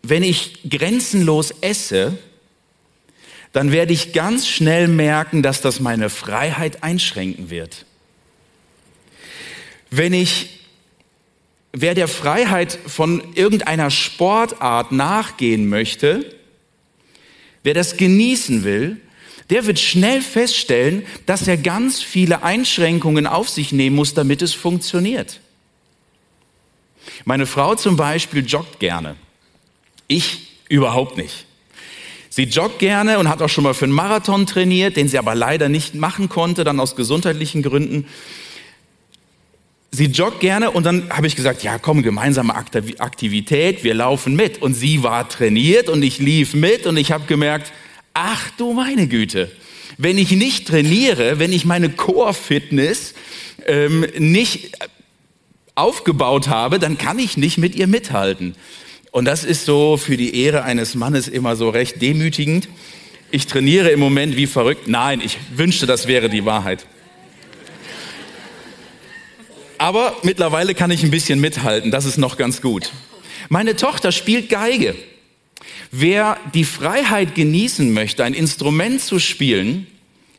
wenn 0.03 0.23
ich 0.23 0.69
grenzenlos 0.69 1.51
esse, 1.61 2.17
dann 3.53 3.71
werde 3.71 3.93
ich 3.93 4.11
ganz 4.11 4.47
schnell 4.47 4.87
merken, 4.87 5.41
dass 5.41 5.61
das 5.61 5.79
meine 5.79 6.09
Freiheit 6.09 6.83
einschränken 6.83 7.49
wird. 7.49 7.85
Wenn 9.89 10.13
ich, 10.13 10.64
wer 11.77 11.93
der 11.93 12.07
Freiheit 12.07 12.79
von 12.87 13.21
irgendeiner 13.35 13.91
Sportart 13.91 14.93
nachgehen 14.93 15.67
möchte, 15.67 16.33
wer 17.63 17.73
das 17.73 17.97
genießen 17.97 18.63
will, 18.63 19.01
der 19.49 19.67
wird 19.67 19.79
schnell 19.79 20.21
feststellen, 20.21 21.05
dass 21.25 21.47
er 21.47 21.57
ganz 21.57 22.01
viele 22.01 22.43
Einschränkungen 22.43 23.27
auf 23.27 23.49
sich 23.49 23.71
nehmen 23.71 23.95
muss, 23.95 24.13
damit 24.13 24.41
es 24.41 24.53
funktioniert. 24.53 25.41
Meine 27.25 27.45
Frau 27.45 27.75
zum 27.75 27.97
Beispiel 27.97 28.45
joggt 28.45 28.79
gerne. 28.79 29.15
Ich 30.07 30.47
überhaupt 30.69 31.17
nicht. 31.17 31.45
Sie 32.29 32.43
joggt 32.43 32.79
gerne 32.79 33.19
und 33.19 33.29
hat 33.29 33.41
auch 33.41 33.49
schon 33.49 33.63
mal 33.63 33.73
für 33.73 33.85
einen 33.85 33.93
Marathon 33.93 34.45
trainiert, 34.45 34.97
den 34.97 35.07
sie 35.07 35.19
aber 35.19 35.35
leider 35.35 35.69
nicht 35.69 35.93
machen 35.93 36.29
konnte, 36.29 36.63
dann 36.63 36.79
aus 36.79 36.95
gesundheitlichen 36.95 37.61
Gründen. 37.61 38.07
Sie 39.95 40.07
joggt 40.07 40.41
gerne 40.41 40.71
und 40.71 40.85
dann 40.85 41.09
habe 41.09 41.25
ich 41.25 41.37
gesagt, 41.37 41.63
ja 41.63 41.77
komm, 41.79 42.03
gemeinsame 42.03 42.53
Aktivität, 42.53 43.85
wir 43.85 43.93
laufen 43.93 44.35
mit. 44.35 44.61
Und 44.61 44.73
sie 44.73 45.03
war 45.03 45.29
trainiert 45.29 45.87
und 45.87 46.03
ich 46.03 46.19
lief 46.19 46.53
mit 46.53 46.85
und 46.85 46.97
ich 46.97 47.13
habe 47.13 47.27
gemerkt, 47.27 47.71
ach 48.13 48.49
du 48.57 48.73
meine 48.73 49.07
Güte, 49.07 49.49
wenn 49.97 50.17
ich 50.17 50.31
nicht 50.31 50.67
trainiere, 50.67 51.39
wenn 51.39 51.53
ich 51.53 51.63
meine 51.63 51.87
Core-Fitness 51.87 53.13
ähm, 53.67 54.05
nicht 54.17 54.71
aufgebaut 55.75 56.49
habe, 56.49 56.77
dann 56.77 56.97
kann 56.97 57.17
ich 57.17 57.37
nicht 57.37 57.57
mit 57.57 57.73
ihr 57.73 57.87
mithalten. 57.87 58.55
Und 59.11 59.23
das 59.23 59.45
ist 59.45 59.63
so 59.63 59.95
für 59.95 60.17
die 60.17 60.41
Ehre 60.43 60.63
eines 60.63 60.95
Mannes 60.95 61.29
immer 61.29 61.55
so 61.55 61.69
recht 61.69 62.01
demütigend. 62.01 62.67
Ich 63.31 63.47
trainiere 63.47 63.91
im 63.91 64.01
Moment 64.01 64.35
wie 64.35 64.47
verrückt. 64.47 64.89
Nein, 64.89 65.21
ich 65.23 65.37
wünschte, 65.55 65.85
das 65.85 66.05
wäre 66.05 66.29
die 66.29 66.43
Wahrheit. 66.43 66.85
Aber 69.77 70.15
mittlerweile 70.23 70.73
kann 70.75 70.91
ich 70.91 71.03
ein 71.03 71.11
bisschen 71.11 71.39
mithalten, 71.39 71.91
das 71.91 72.05
ist 72.05 72.17
noch 72.17 72.37
ganz 72.37 72.61
gut. 72.61 72.91
Meine 73.49 73.75
Tochter 73.75 74.11
spielt 74.11 74.49
Geige. 74.49 74.95
Wer 75.91 76.37
die 76.53 76.63
Freiheit 76.63 77.35
genießen 77.35 77.93
möchte, 77.93 78.23
ein 78.23 78.33
Instrument 78.33 79.01
zu 79.01 79.19
spielen, 79.19 79.87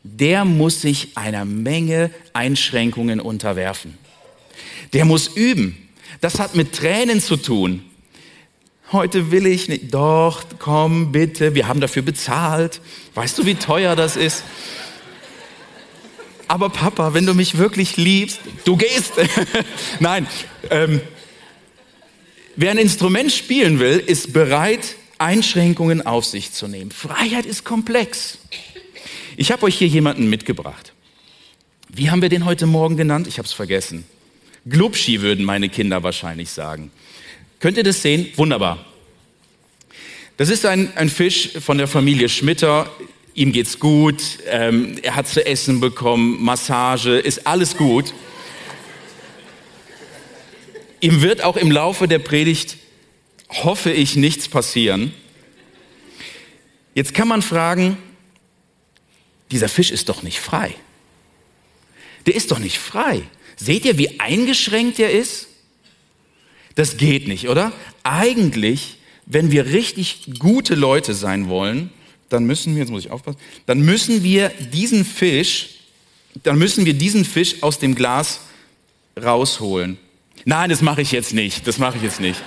der 0.03 0.45
muss 0.45 0.81
sich 0.81 1.17
einer 1.17 1.45
Menge 1.45 2.11
Einschränkungen 2.33 3.19
unterwerfen. 3.19 3.97
Der 4.93 5.05
muss 5.05 5.27
üben. 5.27 5.89
Das 6.21 6.39
hat 6.39 6.55
mit 6.55 6.73
Tränen 6.73 7.21
zu 7.21 7.37
tun. 7.37 7.83
Heute 8.91 9.31
will 9.31 9.45
ich 9.45 9.67
nicht. 9.67 9.93
Doch, 9.93 10.43
komm 10.59 11.11
bitte, 11.11 11.55
wir 11.55 11.67
haben 11.67 11.81
dafür 11.81 12.03
bezahlt. 12.03 12.79
Weißt 13.15 13.37
du, 13.37 13.45
wie 13.45 13.55
teuer 13.55 13.95
das 13.95 14.15
ist? 14.15 14.43
Aber 16.47 16.69
Papa, 16.69 17.13
wenn 17.13 17.25
du 17.25 17.33
mich 17.33 17.57
wirklich 17.57 17.97
liebst, 17.97 18.39
du 18.63 18.77
gehst. 18.77 19.13
Nein, 19.99 20.27
ähm, 20.69 21.01
wer 22.55 22.71
ein 22.71 22.77
Instrument 22.77 23.31
spielen 23.31 23.79
will, 23.79 23.97
ist 23.97 24.33
bereit, 24.33 24.95
Einschränkungen 25.17 26.05
auf 26.05 26.25
sich 26.25 26.51
zu 26.51 26.67
nehmen. 26.67 26.91
Freiheit 26.91 27.45
ist 27.45 27.63
komplex. 27.63 28.37
Ich 29.35 29.51
habe 29.51 29.63
euch 29.63 29.77
hier 29.77 29.87
jemanden 29.87 30.29
mitgebracht. 30.29 30.93
Wie 31.89 32.11
haben 32.11 32.21
wir 32.21 32.29
den 32.29 32.45
heute 32.45 32.65
Morgen 32.65 32.97
genannt? 32.97 33.27
Ich 33.27 33.37
habe 33.37 33.47
es 33.47 33.53
vergessen. 33.53 34.05
Glubschi 34.67 35.21
würden 35.21 35.45
meine 35.45 35.69
Kinder 35.69 36.03
wahrscheinlich 36.03 36.49
sagen. 36.49 36.91
Könnt 37.59 37.77
ihr 37.77 37.83
das 37.83 38.01
sehen? 38.01 38.27
Wunderbar. 38.35 38.85
Das 40.37 40.49
ist 40.49 40.65
ein, 40.65 40.95
ein 40.95 41.09
Fisch 41.09 41.49
von 41.59 41.77
der 41.77 41.87
Familie 41.87 42.29
Schmitter. 42.29 42.89
Ihm 43.37 43.51
geht's 43.51 43.77
gut, 43.77 44.39
ähm, 44.47 44.97
er 45.03 45.15
hat 45.15 45.27
zu 45.27 45.45
essen 45.45 45.79
bekommen, 45.79 46.43
Massage, 46.43 47.19
ist 47.19 47.45
alles 47.45 47.77
gut. 47.77 48.15
Ihm 51.01 51.21
wird 51.21 51.43
auch 51.43 51.55
im 51.55 51.69
Laufe 51.69 52.07
der 52.07 52.17
Predigt, 52.17 52.77
hoffe 53.49 53.91
ich, 53.91 54.15
nichts 54.15 54.49
passieren. 54.49 55.13
Jetzt 56.95 57.13
kann 57.13 57.27
man 57.27 57.43
fragen, 57.43 57.99
dieser 59.51 59.69
Fisch 59.69 59.91
ist 59.91 60.09
doch 60.09 60.23
nicht 60.23 60.39
frei. 60.39 60.73
Der 62.25 62.33
ist 62.33 62.49
doch 62.49 62.57
nicht 62.57 62.79
frei. 62.79 63.21
Seht 63.55 63.85
ihr, 63.85 63.99
wie 63.99 64.19
eingeschränkt 64.19 64.97
er 64.97 65.11
ist? 65.11 65.45
Das 66.73 66.97
geht 66.97 67.27
nicht, 67.27 67.49
oder? 67.49 67.71
Eigentlich, 68.01 68.97
wenn 69.27 69.51
wir 69.51 69.67
richtig 69.67 70.39
gute 70.39 70.73
Leute 70.73 71.13
sein 71.13 71.49
wollen, 71.49 71.91
dann 72.29 72.45
müssen 72.45 72.75
wir, 72.75 72.81
jetzt 72.81 72.89
muss 72.89 73.05
ich 73.05 73.11
aufpassen, 73.11 73.39
dann 73.65 73.81
müssen 73.81 74.23
wir 74.23 74.49
diesen 74.49 75.05
Fisch, 75.05 75.69
dann 76.43 76.57
müssen 76.57 76.85
wir 76.85 76.93
diesen 76.93 77.25
Fisch 77.25 77.63
aus 77.63 77.79
dem 77.79 77.95
Glas 77.95 78.41
rausholen. 79.21 79.97
Nein, 80.45 80.69
das 80.69 80.81
mache 80.81 81.01
ich 81.01 81.11
jetzt 81.11 81.33
nicht, 81.33 81.67
das 81.67 81.77
mache 81.77 81.97
ich 81.97 82.03
jetzt 82.03 82.19
nicht. 82.19 82.41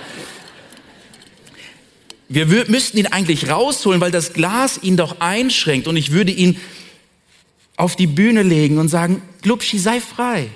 Wir 2.29 2.45
müssten 2.45 2.97
ihn 2.97 3.07
eigentlich 3.07 3.49
rausholen, 3.49 3.99
weil 3.99 4.11
das 4.11 4.33
Glas 4.33 4.79
ihn 4.81 4.95
doch 4.95 5.19
einschränkt 5.19 5.87
und 5.87 5.97
ich 5.97 6.11
würde 6.11 6.31
ihn 6.31 6.57
auf 7.75 7.95
die 7.95 8.07
Bühne 8.07 8.43
legen 8.43 8.77
und 8.77 8.87
sagen, 8.87 9.21
Glubschi, 9.41 9.79
sei 9.79 9.99
frei. 9.99 10.47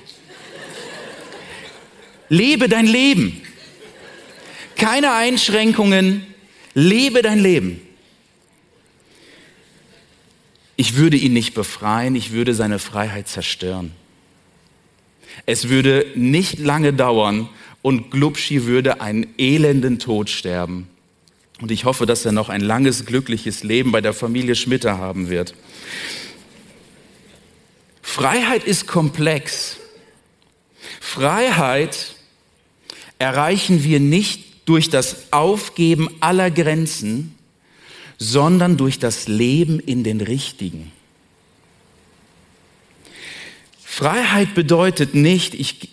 Lebe 2.30 2.70
dein 2.70 2.88
Leben. 2.88 3.42
Keine 4.76 5.14
Einschränkungen. 5.14 6.26
Lebe 6.74 7.22
dein 7.22 7.40
Leben. 7.40 7.85
Ich 10.76 10.96
würde 10.96 11.18
ihn 11.18 11.34
nicht 11.34 11.54
befreien, 11.54 12.16
ich 12.16 12.32
würde 12.32 12.54
seine 12.54 12.80
Freiheit 12.80 13.28
zerstören. 13.28 13.92
Es 15.46 15.70
würde 15.70 16.06
nicht 16.16 16.60
lange 16.60 16.94
dauern 16.94 17.50
und 17.82 18.12
Glubschi 18.12 18.66
würde 18.66 19.02
einen 19.02 19.28
elenden 19.38 20.00
Tod 20.00 20.30
sterben. 20.30 20.88
Und 21.62 21.72
ich 21.72 21.86
hoffe, 21.86 22.06
dass 22.06 22.26
er 22.26 22.32
noch 22.32 22.50
ein 22.50 22.62
langes, 22.62 23.06
glückliches 23.06 23.64
Leben 23.64 23.92
bei 23.92 24.02
der 24.02 24.14
Familie 24.14 24.56
Schmitter 24.56 24.98
haben 24.98 25.30
wird. 25.30 25.56
Freiheit 28.02 28.64
ist 28.64 28.88
komplex. 28.88 29.78
Freiheit 31.00 32.16
erreichen 33.20 33.84
wir 33.84 34.00
nicht 34.00 34.68
durch 34.68 34.90
das 34.90 35.32
Aufgeben 35.32 36.10
aller 36.20 36.52
Grenzen, 36.52 37.35
sondern 38.18 38.78
durch 38.78 39.00
das 39.00 39.28
Leben 39.28 39.80
in 39.80 40.04
den 40.04 40.22
Richtigen. 40.22 40.92
Freiheit 43.84 44.56
bedeutet 44.56 45.16
nicht, 45.16 45.54
ich 45.54 45.90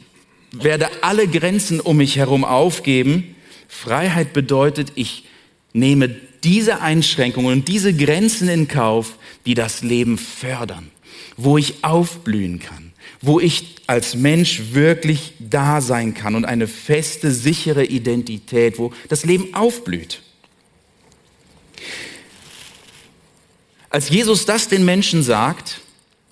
werde 0.50 0.88
alle 1.02 1.28
Grenzen 1.28 1.80
um 1.80 1.98
mich 1.98 2.16
herum 2.16 2.44
aufgeben. 2.44 3.36
Freiheit 3.68 4.32
bedeutet, 4.32 4.92
ich 4.96 5.24
nehme 5.72 6.08
diese 6.44 6.80
Einschränkungen 6.80 7.52
und 7.52 7.68
diese 7.68 7.94
Grenzen 7.94 8.48
in 8.48 8.68
Kauf, 8.68 9.18
die 9.46 9.54
das 9.54 9.82
Leben 9.82 10.18
fördern, 10.18 10.90
wo 11.36 11.56
ich 11.56 11.84
aufblühen 11.84 12.58
kann, 12.58 12.92
wo 13.20 13.40
ich 13.40 13.76
als 13.86 14.16
Mensch 14.16 14.72
wirklich 14.72 15.34
da 15.38 15.80
sein 15.80 16.14
kann 16.14 16.34
und 16.34 16.44
eine 16.44 16.66
feste, 16.66 17.30
sichere 17.30 17.84
Identität, 17.84 18.78
wo 18.78 18.92
das 19.08 19.24
Leben 19.24 19.54
aufblüht. 19.54 20.22
Als 23.92 24.08
Jesus 24.08 24.46
das 24.46 24.68
den 24.68 24.86
Menschen 24.86 25.22
sagt 25.22 25.82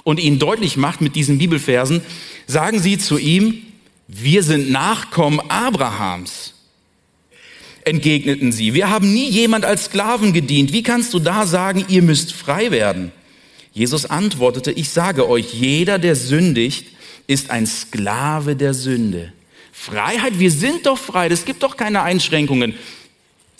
und 0.02 0.18
ihnen 0.18 0.38
deutlich 0.38 0.78
macht 0.78 1.02
mit 1.02 1.14
diesen 1.14 1.36
Bibelversen, 1.36 2.00
sagen 2.46 2.80
sie 2.80 2.96
zu 2.96 3.18
ihm, 3.18 3.62
wir 4.08 4.42
sind 4.42 4.70
Nachkommen 4.70 5.40
Abrahams. 5.50 6.54
Entgegneten 7.84 8.50
sie, 8.50 8.72
wir 8.72 8.88
haben 8.88 9.12
nie 9.12 9.28
jemand 9.28 9.66
als 9.66 9.84
Sklaven 9.84 10.32
gedient. 10.32 10.72
Wie 10.72 10.82
kannst 10.82 11.12
du 11.12 11.18
da 11.18 11.44
sagen, 11.44 11.84
ihr 11.88 12.00
müsst 12.00 12.32
frei 12.32 12.70
werden? 12.70 13.12
Jesus 13.74 14.06
antwortete, 14.06 14.72
ich 14.72 14.88
sage 14.88 15.28
euch, 15.28 15.52
jeder, 15.52 15.98
der 15.98 16.16
sündigt, 16.16 16.86
ist 17.26 17.50
ein 17.50 17.66
Sklave 17.66 18.56
der 18.56 18.72
Sünde. 18.72 19.34
Freiheit, 19.70 20.38
wir 20.38 20.50
sind 20.50 20.86
doch 20.86 20.98
frei, 20.98 21.26
es 21.28 21.44
gibt 21.44 21.62
doch 21.62 21.76
keine 21.76 22.00
Einschränkungen. 22.02 22.74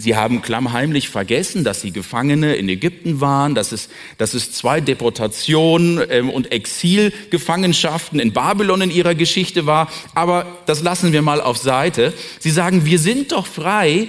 Sie 0.01 0.17
haben 0.17 0.41
klammheimlich 0.41 1.11
vergessen, 1.11 1.63
dass 1.63 1.83
sie 1.83 1.91
Gefangene 1.91 2.55
in 2.55 2.71
Ägypten 2.71 3.21
waren, 3.21 3.55
dass 3.55 3.71
es, 3.71 3.91
dass 4.17 4.33
es 4.33 4.51
zwei 4.51 4.81
Deportationen 4.81 6.01
ähm, 6.09 6.31
und 6.31 6.53
Exilgefangenschaften 6.53 8.19
in 8.19 8.33
Babylon 8.33 8.81
in 8.81 8.91
ihrer 8.91 9.15
Geschichte 9.15 9.67
war. 9.67 9.91
Aber 10.15 10.47
das 10.65 10.83
lassen 10.83 11.13
wir 11.13 11.21
mal 11.21 11.43
auf 11.43 11.59
Seite. 11.59 12.15
Sie 12.39 12.51
sagen, 12.51 12.87
wir 12.87 12.99
sind 12.99 13.33
doch 13.33 13.47
frei, 13.47 14.09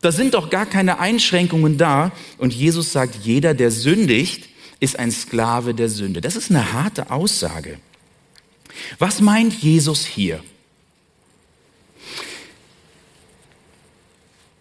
da 0.00 0.12
sind 0.12 0.32
doch 0.32 0.48
gar 0.48 0.64
keine 0.64 0.98
Einschränkungen 0.98 1.76
da. 1.76 2.12
Und 2.38 2.54
Jesus 2.54 2.90
sagt, 2.92 3.16
jeder, 3.22 3.52
der 3.52 3.70
sündigt, 3.70 4.48
ist 4.80 4.98
ein 4.98 5.10
Sklave 5.10 5.74
der 5.74 5.90
Sünde. 5.90 6.22
Das 6.22 6.36
ist 6.36 6.48
eine 6.48 6.72
harte 6.72 7.10
Aussage. 7.10 7.78
Was 8.98 9.20
meint 9.20 9.52
Jesus 9.62 10.06
hier? 10.06 10.42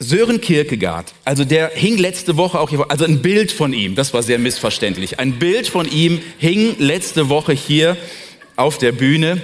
Sören 0.04 0.42
Kierkegaard, 0.42 1.14
also 1.26 1.46
der 1.46 1.70
hing 1.76 1.96
letzte 2.00 2.36
Woche 2.36 2.60
auch 2.60 2.72
hier, 2.72 2.90
also 2.90 3.06
ein 3.06 3.22
Bild 3.22 3.52
von 3.52 3.72
ihm, 3.72 3.94
das 3.94 4.16
war 4.16 4.24
sehr 4.24 4.40
missverständlich. 4.40 5.20
Ein 5.20 5.38
Bild 5.38 5.68
von 5.68 5.88
ihm 5.88 6.20
hing 6.40 6.76
letzte 6.80 7.30
Woche 7.30 7.54
hier 7.54 7.96
auf 8.56 8.80
der 8.80 8.94
Bühne 8.94 9.44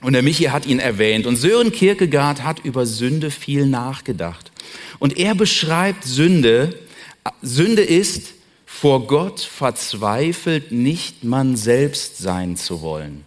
und 0.00 0.14
der 0.14 0.22
Michi 0.22 0.44
hat 0.44 0.64
ihn 0.64 0.78
erwähnt. 0.78 1.26
Und 1.26 1.36
Sören 1.36 1.70
Kierkegaard 1.70 2.42
hat 2.44 2.60
über 2.64 2.86
Sünde 2.86 3.30
viel 3.30 3.66
nachgedacht. 3.66 4.52
Und 5.00 5.18
er 5.18 5.34
beschreibt 5.34 6.04
Sünde, 6.04 6.78
Sünde 7.42 7.82
ist, 7.82 8.32
vor 8.64 9.06
Gott 9.06 9.40
verzweifelt 9.40 10.72
nicht 10.72 11.24
man 11.24 11.56
selbst 11.56 12.16
sein 12.16 12.56
zu 12.56 12.80
wollen. 12.80 13.26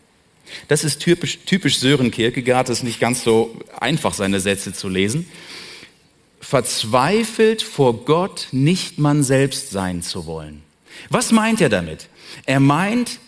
Das 0.70 0.84
ist 0.84 1.02
typisch, 1.02 1.38
typisch 1.46 1.78
Sören 1.78 2.10
Kierkegaard, 2.10 2.67
das 2.70 2.80
ist 2.80 2.84
nicht 2.84 3.00
ganz 3.00 3.24
so 3.24 3.56
einfach, 3.80 4.15
seine 4.15 4.39
Sätze 4.39 4.74
zu 4.74 4.89
lesen 4.89 5.28
verzweifelt 6.48 7.62
vor 7.62 8.06
Gott 8.06 8.48
nicht 8.54 9.00
man 9.00 9.22
selbst 9.22 9.72
sein 9.72 10.02
zu 10.02 10.26
wollen. 10.26 10.64
Was 11.10 11.34
meint 11.34 11.60
er 11.60 11.68
damit? 11.68 12.08
Er 12.46 12.62
meint, 12.62 13.20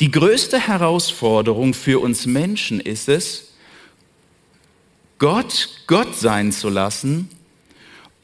die 0.00 0.10
größte 0.10 0.58
Herausforderung 0.58 1.74
für 1.74 2.00
uns 2.00 2.26
Menschen 2.26 2.80
ist 2.80 3.08
es, 3.08 3.52
Gott 5.20 5.68
Gott 5.86 6.16
sein 6.16 6.50
zu 6.50 6.70
lassen 6.70 7.28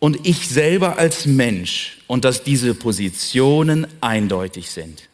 und 0.00 0.26
ich 0.26 0.48
selber 0.48 0.98
als 0.98 1.26
Mensch 1.26 1.98
und 2.08 2.24
dass 2.24 2.42
diese 2.42 2.74
Positionen 2.74 3.86
eindeutig 4.00 4.70
sind. 4.70 5.08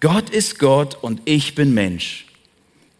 Gott 0.00 0.28
ist 0.30 0.58
Gott 0.58 0.98
und 1.00 1.20
ich 1.24 1.54
bin 1.54 1.72
Mensch. 1.72 2.26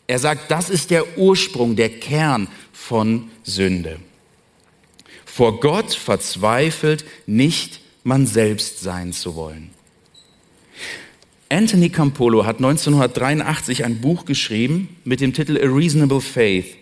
Er 0.06 0.20
sagt, 0.20 0.52
das 0.52 0.70
ist 0.70 0.92
der 0.92 1.18
Ursprung, 1.18 1.74
der 1.74 1.90
Kern 1.90 2.46
von 2.72 3.30
Sünde 3.42 3.98
vor 5.34 5.58
Gott 5.58 5.92
verzweifelt, 5.92 7.04
nicht 7.26 7.80
man 8.04 8.24
selbst 8.24 8.82
sein 8.82 9.12
zu 9.12 9.34
wollen. 9.34 9.70
Anthony 11.48 11.88
Campolo 11.88 12.46
hat 12.46 12.58
1983 12.58 13.84
ein 13.84 14.00
Buch 14.00 14.26
geschrieben 14.26 14.96
mit 15.02 15.20
dem 15.20 15.32
Titel 15.32 15.58
A 15.58 15.66
Reasonable 15.66 16.20
Faith. 16.20 16.76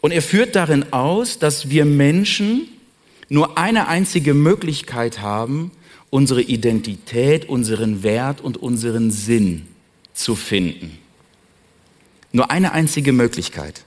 Und 0.00 0.10
er 0.10 0.22
führt 0.22 0.56
darin 0.56 0.92
aus, 0.92 1.38
dass 1.38 1.70
wir 1.70 1.84
Menschen 1.84 2.66
nur 3.28 3.56
eine 3.56 3.86
einzige 3.86 4.34
Möglichkeit 4.34 5.20
haben, 5.20 5.70
unsere 6.10 6.42
Identität, 6.42 7.48
unseren 7.48 8.02
Wert 8.02 8.40
und 8.40 8.56
unseren 8.56 9.12
Sinn 9.12 9.64
zu 10.12 10.34
finden. 10.34 10.98
Nur 12.32 12.50
eine 12.50 12.72
einzige 12.72 13.12
Möglichkeit. 13.12 13.84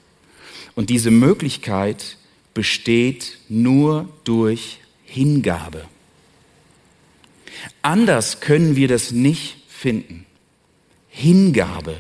Und 0.74 0.90
diese 0.90 1.12
Möglichkeit 1.12 2.16
besteht 2.54 3.38
nur 3.48 4.10
durch 4.24 4.80
Hingabe. 5.06 5.86
Anders 7.82 8.40
können 8.42 8.76
wir 8.76 8.88
das 8.88 9.12
nicht 9.12 9.58
finden. 9.68 10.26
Hingabe. 11.10 11.98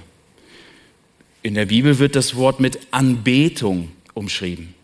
In 1.41 1.53
der 1.53 1.65
Bibel 1.65 1.99
wird 1.99 2.15
das 2.15 2.35
Wort 2.35 2.59
mit 2.59 2.79
Anbetung 2.91 3.91
umschrieben. 4.13 4.75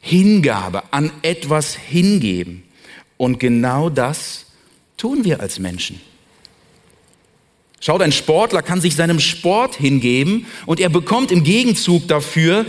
Hingabe, 0.00 0.92
an 0.92 1.12
etwas 1.22 1.76
hingeben. 1.76 2.64
Und 3.16 3.38
genau 3.38 3.88
das 3.88 4.46
tun 4.96 5.24
wir 5.24 5.40
als 5.40 5.58
Menschen. 5.58 6.00
Schaut, 7.80 8.00
ein 8.02 8.12
Sportler 8.12 8.62
kann 8.62 8.80
sich 8.80 8.94
seinem 8.94 9.18
Sport 9.18 9.74
hingeben 9.74 10.46
und 10.66 10.78
er 10.78 10.88
bekommt 10.88 11.32
im 11.32 11.42
Gegenzug 11.42 12.06
dafür 12.06 12.64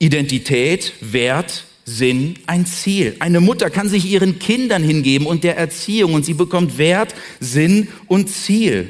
Identität, 0.00 0.94
Wert, 1.00 1.66
Sinn, 1.84 2.36
ein 2.46 2.64
Ziel. 2.64 3.16
Eine 3.20 3.40
Mutter 3.40 3.68
kann 3.68 3.88
sich 3.88 4.06
ihren 4.06 4.38
Kindern 4.38 4.82
hingeben 4.82 5.26
und 5.26 5.44
der 5.44 5.56
Erziehung 5.56 6.14
und 6.14 6.24
sie 6.24 6.34
bekommt 6.34 6.78
Wert, 6.78 7.14
Sinn 7.38 7.88
und 8.06 8.30
Ziel. 8.30 8.88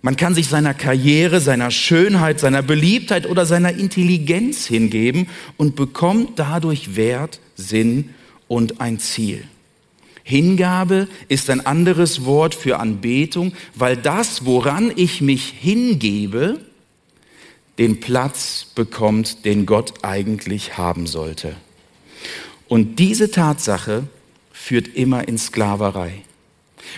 Man 0.00 0.16
kann 0.16 0.34
sich 0.34 0.46
seiner 0.46 0.74
Karriere, 0.74 1.40
seiner 1.40 1.72
Schönheit, 1.72 2.38
seiner 2.38 2.62
Beliebtheit 2.62 3.26
oder 3.26 3.44
seiner 3.44 3.74
Intelligenz 3.74 4.66
hingeben 4.66 5.26
und 5.56 5.74
bekommt 5.74 6.38
dadurch 6.38 6.94
Wert, 6.94 7.40
Sinn 7.56 8.10
und 8.46 8.80
ein 8.80 9.00
Ziel. 9.00 9.42
Hingabe 10.22 11.08
ist 11.26 11.50
ein 11.50 11.66
anderes 11.66 12.24
Wort 12.24 12.54
für 12.54 12.78
Anbetung, 12.78 13.52
weil 13.74 13.96
das, 13.96 14.44
woran 14.44 14.92
ich 14.94 15.20
mich 15.20 15.54
hingebe, 15.58 16.60
den 17.78 18.00
Platz 18.00 18.66
bekommt, 18.74 19.44
den 19.44 19.64
Gott 19.64 20.04
eigentlich 20.04 20.76
haben 20.76 21.06
sollte. 21.06 21.56
Und 22.66 22.98
diese 22.98 23.30
Tatsache 23.30 24.08
führt 24.52 24.88
immer 24.88 25.26
in 25.28 25.38
Sklaverei, 25.38 26.22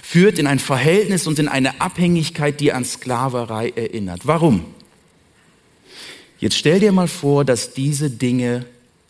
führt 0.03 0.39
in 0.39 0.47
ein 0.47 0.59
Verhältnis 0.59 1.27
und 1.27 1.39
in 1.39 1.49
eine 1.49 1.81
Abhängigkeit, 1.81 2.61
die 2.61 2.73
an 2.73 2.85
Sklaverei 2.85 3.71
erinnert. 3.71 4.27
Warum? 4.27 4.65
Jetzt 6.39 6.57
stell 6.57 6.81
dir 6.81 6.91
mal 6.91 7.09
vor, 7.09 7.45
dass 7.45 7.75
diese 7.75 8.11
Dinge 8.11 8.65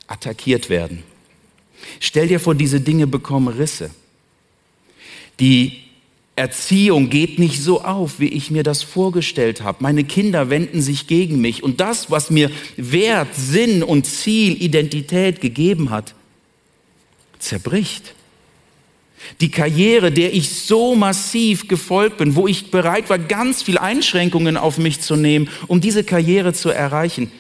attackiert 0.09 0.69
werden. 0.69 1.05
Stell 2.01 2.29
dir 2.29 2.41
vor, 2.41 2.57
diese 2.57 2.81
Dinge 2.81 3.07
bekommen 3.07 3.49
Risse. 3.49 3.91
Die 5.39 5.85
Erziehung 6.37 7.11
geht 7.11 7.39
nicht 7.39 7.63
so 7.63 7.83
auf, 7.83 8.19
wie 8.19 8.29
ich 8.29 8.51
mir 8.51 8.63
das 8.63 8.83
vorgestellt 8.83 9.63
habe. 9.63 9.79
Meine 9.83 10.05
Kinder 10.05 10.49
wenden 10.49 10.81
sich 10.81 11.07
gegen 11.07 11.41
mich 11.41 11.63
und 11.63 11.81
das, 11.81 12.11
was 12.11 12.31
mir 12.31 12.51
Wert, 12.77 13.35
Sinn 13.35 13.83
und 13.83 14.07
Ziel, 14.07 14.63
Identität 14.63 15.41
gegeben 15.41 15.91
hat, 15.91 16.15
zerbricht. 17.39 18.15
Die 19.41 19.51
Karriere, 19.51 20.11
der 20.11 20.33
ich 20.33 20.49
so 20.51 20.95
massiv 20.95 21.69
gefolgt 21.69 22.17
bin, 22.17 22.37
wo 22.37 22.49
ich 22.49 22.71
bereit 22.71 23.11
war, 23.11 23.19
ganz 23.19 23.63
viel 23.63 23.77
Einschränkungen 23.77 24.57
auf 24.57 24.79
mich 24.79 25.01
zu 25.01 25.17
nehmen, 25.17 25.49
um 25.67 25.81
diese 25.81 26.05
Karriere 26.05 26.55
zu 26.55 26.71
erreichen, 26.71 27.31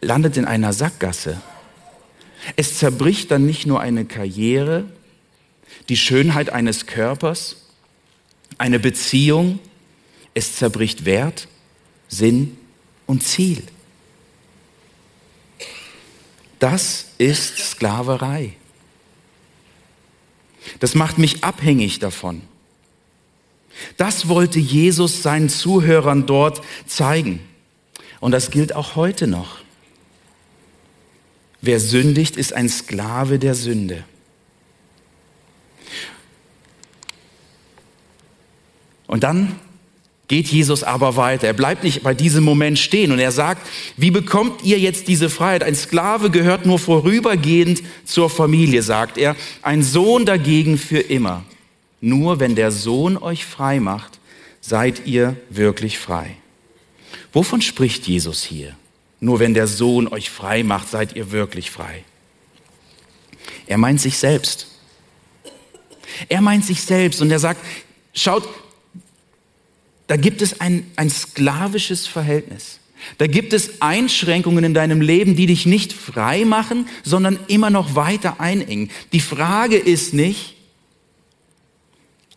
landet 0.00 0.36
in 0.36 0.44
einer 0.44 0.72
Sackgasse. 0.72 1.40
Es 2.56 2.78
zerbricht 2.78 3.30
dann 3.30 3.46
nicht 3.46 3.66
nur 3.66 3.80
eine 3.80 4.04
Karriere, 4.06 4.86
die 5.88 5.96
Schönheit 5.96 6.50
eines 6.50 6.86
Körpers, 6.86 7.56
eine 8.58 8.78
Beziehung, 8.78 9.58
es 10.34 10.56
zerbricht 10.56 11.04
Wert, 11.04 11.48
Sinn 12.08 12.56
und 13.06 13.22
Ziel. 13.22 13.62
Das 16.58 17.06
ist 17.18 17.58
Sklaverei. 17.58 18.54
Das 20.78 20.94
macht 20.94 21.18
mich 21.18 21.42
abhängig 21.42 21.98
davon. 21.98 22.42
Das 23.96 24.28
wollte 24.28 24.58
Jesus 24.58 25.22
seinen 25.22 25.48
Zuhörern 25.48 26.26
dort 26.26 26.62
zeigen. 26.86 27.40
Und 28.20 28.32
das 28.32 28.50
gilt 28.50 28.74
auch 28.74 28.94
heute 28.96 29.26
noch. 29.26 29.58
Wer 31.62 31.80
sündigt, 31.80 32.36
ist 32.36 32.52
ein 32.52 32.68
Sklave 32.68 33.38
der 33.38 33.54
Sünde. 33.54 34.04
Und 39.10 39.24
dann 39.24 39.56
geht 40.28 40.46
Jesus 40.46 40.84
aber 40.84 41.16
weiter. 41.16 41.48
Er 41.48 41.52
bleibt 41.52 41.82
nicht 41.82 42.04
bei 42.04 42.14
diesem 42.14 42.44
Moment 42.44 42.78
stehen 42.78 43.10
und 43.10 43.18
er 43.18 43.32
sagt, 43.32 43.66
wie 43.96 44.12
bekommt 44.12 44.62
ihr 44.62 44.78
jetzt 44.78 45.08
diese 45.08 45.28
Freiheit? 45.28 45.64
Ein 45.64 45.74
Sklave 45.74 46.30
gehört 46.30 46.64
nur 46.64 46.78
vorübergehend 46.78 47.82
zur 48.04 48.30
Familie, 48.30 48.84
sagt 48.84 49.18
er. 49.18 49.34
Ein 49.62 49.82
Sohn 49.82 50.26
dagegen 50.26 50.78
für 50.78 51.00
immer. 51.00 51.42
Nur 52.00 52.38
wenn 52.38 52.54
der 52.54 52.70
Sohn 52.70 53.16
euch 53.16 53.44
frei 53.44 53.80
macht, 53.80 54.20
seid 54.60 55.08
ihr 55.08 55.34
wirklich 55.48 55.98
frei. 55.98 56.36
Wovon 57.32 57.62
spricht 57.62 58.06
Jesus 58.06 58.44
hier? 58.44 58.76
Nur 59.18 59.40
wenn 59.40 59.54
der 59.54 59.66
Sohn 59.66 60.06
euch 60.06 60.30
frei 60.30 60.62
macht, 60.62 60.88
seid 60.88 61.16
ihr 61.16 61.32
wirklich 61.32 61.72
frei. 61.72 62.04
Er 63.66 63.76
meint 63.76 64.00
sich 64.00 64.18
selbst. 64.18 64.68
Er 66.28 66.40
meint 66.40 66.64
sich 66.64 66.80
selbst 66.82 67.20
und 67.20 67.32
er 67.32 67.40
sagt, 67.40 67.60
schaut, 68.14 68.48
da 70.10 70.16
gibt 70.16 70.42
es 70.42 70.60
ein, 70.60 70.90
ein 70.96 71.08
sklavisches 71.08 72.08
Verhältnis. 72.08 72.80
Da 73.18 73.28
gibt 73.28 73.52
es 73.52 73.80
Einschränkungen 73.80 74.64
in 74.64 74.74
deinem 74.74 75.00
Leben, 75.00 75.36
die 75.36 75.46
dich 75.46 75.66
nicht 75.66 75.92
frei 75.92 76.44
machen, 76.44 76.88
sondern 77.04 77.38
immer 77.46 77.70
noch 77.70 77.94
weiter 77.94 78.40
einengen. 78.40 78.90
Die 79.12 79.20
Frage 79.20 79.76
ist 79.76 80.12
nicht, 80.12 80.56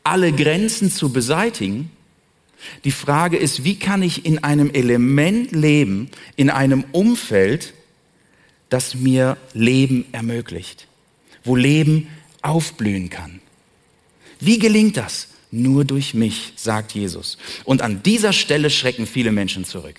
alle 0.03 0.31
Grenzen 0.31 0.91
zu 0.91 1.11
beseitigen. 1.11 1.89
Die 2.83 2.91
Frage 2.91 3.37
ist, 3.37 3.63
wie 3.63 3.79
kann 3.79 4.03
ich 4.03 4.23
in 4.23 4.43
einem 4.43 4.69
Element 4.69 5.51
leben, 5.51 6.11
in 6.35 6.51
einem 6.51 6.83
Umfeld, 6.91 7.73
das 8.69 8.93
mir 8.93 9.35
Leben 9.55 10.05
ermöglicht, 10.11 10.87
wo 11.43 11.55
Leben 11.55 12.07
aufblühen 12.43 13.09
kann. 13.09 13.41
Wie 14.39 14.59
gelingt 14.59 14.95
das? 14.95 15.29
Nur 15.55 15.85
durch 15.85 16.15
mich, 16.15 16.53
sagt 16.55 16.95
Jesus. 16.95 17.37
Und 17.63 17.83
an 17.83 18.01
dieser 18.01 18.33
Stelle 18.33 18.71
schrecken 18.71 19.05
viele 19.05 19.31
Menschen 19.31 19.65
zurück. 19.65 19.97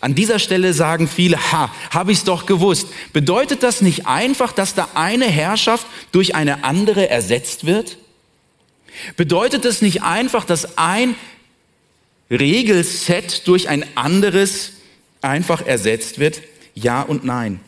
An 0.00 0.14
dieser 0.14 0.38
Stelle 0.38 0.74
sagen 0.74 1.08
viele, 1.08 1.38
ha, 1.50 1.74
habe 1.88 2.12
ich's 2.12 2.24
doch 2.24 2.44
gewusst. 2.44 2.88
Bedeutet 3.14 3.62
das 3.62 3.80
nicht 3.80 4.06
einfach, 4.06 4.52
dass 4.52 4.74
da 4.74 4.90
eine 4.92 5.24
Herrschaft 5.24 5.86
durch 6.12 6.34
eine 6.34 6.62
andere 6.62 7.08
ersetzt 7.08 7.64
wird? 7.64 7.96
Bedeutet 9.16 9.64
das 9.64 9.80
nicht 9.80 10.02
einfach, 10.02 10.44
dass 10.44 10.76
ein 10.76 11.14
Regelset 12.30 13.48
durch 13.48 13.70
ein 13.70 13.86
anderes 13.96 14.72
einfach 15.22 15.64
ersetzt 15.64 16.18
wird? 16.18 16.42
Ja 16.74 17.00
und 17.00 17.24
nein. 17.24 17.60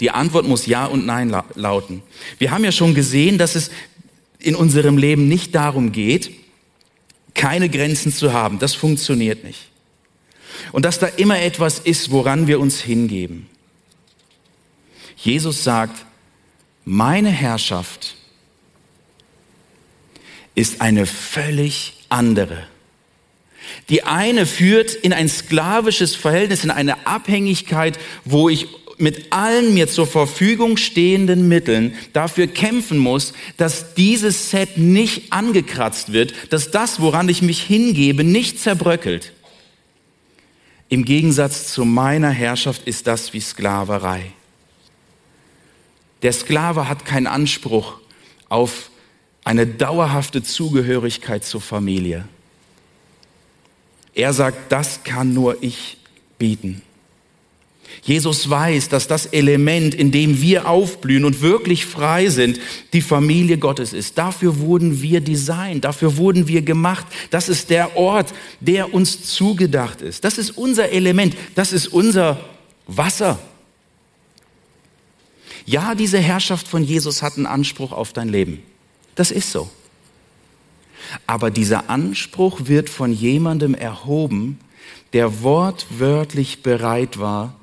Die 0.00 0.10
Antwort 0.10 0.48
muss 0.48 0.64
Ja 0.64 0.86
und 0.86 1.04
Nein 1.04 1.28
lauten. 1.56 2.02
Wir 2.38 2.50
haben 2.50 2.64
ja 2.64 2.72
schon 2.72 2.94
gesehen, 2.94 3.36
dass 3.36 3.54
es 3.54 3.70
in 4.40 4.54
unserem 4.54 4.98
Leben 4.98 5.28
nicht 5.28 5.54
darum 5.54 5.92
geht, 5.92 6.30
keine 7.34 7.68
Grenzen 7.68 8.12
zu 8.12 8.32
haben. 8.32 8.58
Das 8.58 8.74
funktioniert 8.74 9.44
nicht. 9.44 9.68
Und 10.72 10.84
dass 10.84 10.98
da 10.98 11.06
immer 11.06 11.40
etwas 11.40 11.78
ist, 11.78 12.10
woran 12.10 12.46
wir 12.46 12.60
uns 12.60 12.80
hingeben. 12.80 13.46
Jesus 15.16 15.64
sagt, 15.64 16.04
meine 16.84 17.30
Herrschaft 17.30 18.16
ist 20.54 20.80
eine 20.80 21.06
völlig 21.06 21.94
andere. 22.08 22.66
Die 23.88 24.04
eine 24.04 24.46
führt 24.46 24.94
in 24.94 25.12
ein 25.12 25.28
sklavisches 25.28 26.14
Verhältnis, 26.14 26.64
in 26.64 26.70
eine 26.70 27.06
Abhängigkeit, 27.06 27.98
wo 28.24 28.48
ich 28.48 28.68
mit 29.00 29.32
allen 29.32 29.74
mir 29.74 29.88
zur 29.88 30.06
Verfügung 30.06 30.76
stehenden 30.76 31.48
Mitteln 31.48 31.94
dafür 32.12 32.46
kämpfen 32.46 32.98
muss, 32.98 33.32
dass 33.56 33.94
dieses 33.94 34.50
Set 34.50 34.78
nicht 34.78 35.32
angekratzt 35.32 36.12
wird, 36.12 36.34
dass 36.50 36.70
das, 36.70 37.00
woran 37.00 37.28
ich 37.28 37.42
mich 37.42 37.62
hingebe, 37.62 38.24
nicht 38.24 38.60
zerbröckelt. 38.60 39.32
Im 40.88 41.04
Gegensatz 41.04 41.72
zu 41.72 41.84
meiner 41.84 42.30
Herrschaft 42.30 42.86
ist 42.86 43.06
das 43.06 43.32
wie 43.32 43.40
Sklaverei. 43.40 44.32
Der 46.22 46.32
Sklave 46.32 46.88
hat 46.88 47.04
keinen 47.04 47.26
Anspruch 47.26 47.98
auf 48.48 48.90
eine 49.44 49.66
dauerhafte 49.66 50.42
Zugehörigkeit 50.42 51.44
zur 51.44 51.60
Familie. 51.60 52.28
Er 54.14 54.32
sagt, 54.32 54.70
das 54.72 55.02
kann 55.04 55.32
nur 55.32 55.62
ich 55.62 55.96
bieten. 56.38 56.82
Jesus 58.02 58.48
weiß, 58.48 58.88
dass 58.88 59.08
das 59.08 59.26
Element, 59.26 59.94
in 59.94 60.10
dem 60.10 60.40
wir 60.40 60.68
aufblühen 60.68 61.24
und 61.24 61.42
wirklich 61.42 61.86
frei 61.86 62.28
sind, 62.28 62.58
die 62.92 63.02
Familie 63.02 63.58
Gottes 63.58 63.92
ist. 63.92 64.16
Dafür 64.16 64.58
wurden 64.60 65.02
wir 65.02 65.20
designt, 65.20 65.84
dafür 65.84 66.16
wurden 66.16 66.48
wir 66.48 66.62
gemacht. 66.62 67.06
Das 67.30 67.48
ist 67.48 67.70
der 67.70 67.96
Ort, 67.96 68.32
der 68.60 68.94
uns 68.94 69.24
zugedacht 69.24 70.00
ist. 70.00 70.24
Das 70.24 70.38
ist 70.38 70.50
unser 70.56 70.90
Element, 70.90 71.36
das 71.54 71.72
ist 71.72 71.88
unser 71.88 72.40
Wasser. 72.86 73.38
Ja, 75.66 75.94
diese 75.94 76.18
Herrschaft 76.18 76.66
von 76.66 76.82
Jesus 76.82 77.22
hat 77.22 77.36
einen 77.36 77.46
Anspruch 77.46 77.92
auf 77.92 78.12
dein 78.12 78.28
Leben. 78.28 78.62
Das 79.14 79.30
ist 79.30 79.52
so. 79.52 79.70
Aber 81.26 81.50
dieser 81.50 81.90
Anspruch 81.90 82.62
wird 82.64 82.88
von 82.88 83.12
jemandem 83.12 83.74
erhoben, 83.74 84.58
der 85.12 85.42
wortwörtlich 85.42 86.62
bereit 86.62 87.18
war, 87.18 87.59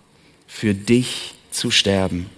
für 0.47 0.73
dich 0.73 1.35
zu 1.51 1.69
sterben. 1.71 2.29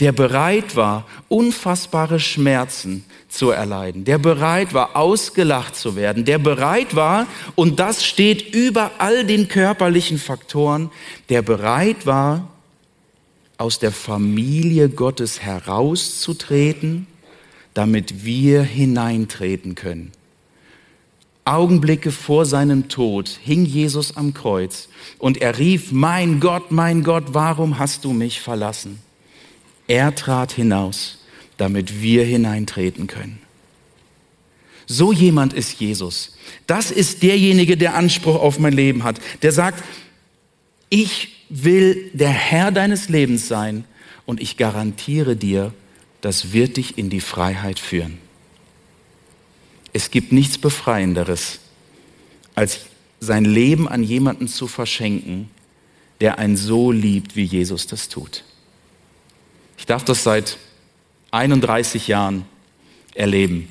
Der 0.00 0.12
bereit 0.12 0.76
war, 0.76 1.06
unfassbare 1.28 2.20
Schmerzen 2.20 3.04
zu 3.28 3.50
erleiden, 3.50 4.04
der 4.04 4.18
bereit 4.18 4.74
war, 4.74 4.96
ausgelacht 4.96 5.76
zu 5.76 5.96
werden, 5.96 6.24
der 6.24 6.38
bereit 6.38 6.96
war, 6.96 7.26
und 7.54 7.78
das 7.78 8.04
steht 8.04 8.54
über 8.54 8.92
all 8.98 9.24
den 9.24 9.48
körperlichen 9.48 10.18
Faktoren, 10.18 10.90
der 11.28 11.42
bereit 11.42 12.06
war, 12.06 12.48
aus 13.56 13.78
der 13.78 13.92
Familie 13.92 14.88
Gottes 14.88 15.42
herauszutreten, 15.42 17.06
damit 17.74 18.24
wir 18.24 18.62
hineintreten 18.62 19.74
können. 19.74 20.12
Augenblicke 21.48 22.12
vor 22.12 22.44
seinem 22.44 22.88
Tod 22.88 23.28
hing 23.42 23.64
Jesus 23.64 24.16
am 24.16 24.34
Kreuz 24.34 24.88
und 25.18 25.38
er 25.38 25.58
rief, 25.58 25.92
mein 25.92 26.40
Gott, 26.40 26.70
mein 26.70 27.02
Gott, 27.02 27.24
warum 27.28 27.78
hast 27.78 28.04
du 28.04 28.12
mich 28.12 28.40
verlassen? 28.40 29.00
Er 29.86 30.14
trat 30.14 30.52
hinaus, 30.52 31.18
damit 31.56 32.02
wir 32.02 32.24
hineintreten 32.24 33.06
können. 33.06 33.40
So 34.86 35.12
jemand 35.12 35.54
ist 35.54 35.80
Jesus. 35.80 36.36
Das 36.66 36.90
ist 36.90 37.22
derjenige, 37.22 37.78
der 37.78 37.94
Anspruch 37.94 38.36
auf 38.36 38.58
mein 38.58 38.74
Leben 38.74 39.02
hat, 39.04 39.18
der 39.42 39.52
sagt, 39.52 39.82
ich 40.90 41.46
will 41.48 42.10
der 42.12 42.30
Herr 42.30 42.70
deines 42.70 43.08
Lebens 43.08 43.48
sein 43.48 43.84
und 44.26 44.40
ich 44.40 44.58
garantiere 44.58 45.34
dir, 45.34 45.72
das 46.20 46.52
wird 46.52 46.76
dich 46.76 46.98
in 46.98 47.08
die 47.08 47.20
Freiheit 47.20 47.78
führen. 47.78 48.18
Es 49.98 50.12
gibt 50.12 50.30
nichts 50.30 50.58
Befreienderes, 50.58 51.58
als 52.54 52.82
sein 53.18 53.44
Leben 53.44 53.88
an 53.88 54.04
jemanden 54.04 54.46
zu 54.46 54.68
verschenken, 54.68 55.50
der 56.20 56.38
einen 56.38 56.56
so 56.56 56.92
liebt, 56.92 57.34
wie 57.34 57.42
Jesus 57.42 57.88
das 57.88 58.08
tut. 58.08 58.44
Ich 59.76 59.86
darf 59.86 60.04
das 60.04 60.22
seit 60.22 60.56
31 61.32 62.06
Jahren 62.06 62.44
erleben. 63.12 63.70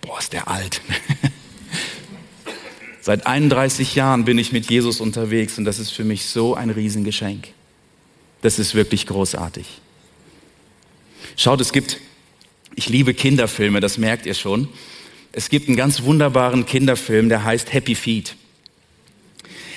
Boah, 0.00 0.18
ist 0.18 0.32
der 0.32 0.48
alt. 0.48 0.80
seit 3.00 3.24
31 3.24 3.94
Jahren 3.94 4.24
bin 4.24 4.36
ich 4.36 4.50
mit 4.50 4.68
Jesus 4.68 5.00
unterwegs 5.00 5.58
und 5.58 5.64
das 5.64 5.78
ist 5.78 5.92
für 5.92 6.02
mich 6.02 6.24
so 6.26 6.56
ein 6.56 6.70
Riesengeschenk. 6.70 7.50
Das 8.42 8.58
ist 8.58 8.74
wirklich 8.74 9.06
großartig. 9.06 9.80
Schaut, 11.36 11.60
es 11.60 11.70
gibt, 11.70 12.00
ich 12.74 12.88
liebe 12.88 13.14
Kinderfilme, 13.14 13.78
das 13.78 13.96
merkt 13.96 14.26
ihr 14.26 14.34
schon. 14.34 14.68
Es 15.32 15.48
gibt 15.48 15.68
einen 15.68 15.76
ganz 15.76 16.02
wunderbaren 16.02 16.66
Kinderfilm, 16.66 17.28
der 17.28 17.44
heißt 17.44 17.72
Happy 17.72 17.94
Feet. 17.94 18.34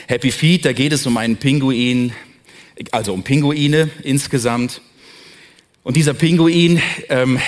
Happy 0.07 0.31
Feet, 0.31 0.65
da 0.65 0.73
geht 0.73 0.91
es 0.93 1.05
um 1.05 1.15
einen 1.17 1.37
Pinguin, 1.37 2.11
also 2.91 3.13
um 3.13 3.21
Pinguine 3.21 3.91
insgesamt. 4.01 4.81
Und 5.83 5.95
dieser 5.95 6.15
Pinguin, 6.15 6.81
ähm, 7.09 7.39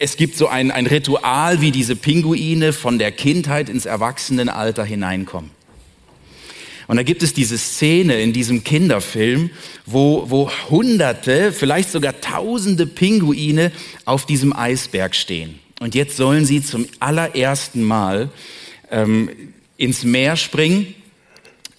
es 0.00 0.16
gibt 0.16 0.36
so 0.36 0.48
ein, 0.48 0.72
ein 0.72 0.86
Ritual, 0.86 1.60
wie 1.60 1.70
diese 1.70 1.94
Pinguine 1.94 2.72
von 2.72 2.98
der 2.98 3.12
Kindheit 3.12 3.68
ins 3.68 3.86
Erwachsenenalter 3.86 4.84
hineinkommen. 4.84 5.50
Und 6.88 6.96
da 6.96 7.04
gibt 7.04 7.22
es 7.22 7.34
diese 7.34 7.56
Szene 7.56 8.20
in 8.20 8.32
diesem 8.32 8.64
Kinderfilm, 8.64 9.50
wo, 9.86 10.28
wo 10.28 10.50
Hunderte, 10.70 11.52
vielleicht 11.52 11.92
sogar 11.92 12.20
Tausende 12.20 12.86
Pinguine 12.86 13.70
auf 14.06 14.26
diesem 14.26 14.52
Eisberg 14.52 15.14
stehen. 15.14 15.60
Und 15.80 15.94
jetzt 15.94 16.16
sollen 16.16 16.44
sie 16.44 16.62
zum 16.62 16.86
allerersten 16.98 17.82
Mal 17.82 18.30
ähm, 18.90 19.30
ins 19.76 20.04
Meer 20.04 20.36
springen 20.36 20.94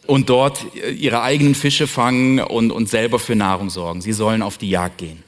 und 0.06 0.30
dort 0.30 0.66
äh, 0.76 0.92
ihre 0.92 1.22
eigenen 1.22 1.56
Fische 1.56 1.86
fangen 1.86 2.40
und, 2.40 2.72
und 2.72 2.90
selber 2.90 3.20
für 3.20 3.36
Nahrung 3.36 3.70
sorgen. 3.70 4.02
Sie 4.02 4.14
sollen 4.14 4.42
auf 4.42 4.58
die 4.58 4.70
Jagd 4.70 5.00
gehen. 5.00 5.24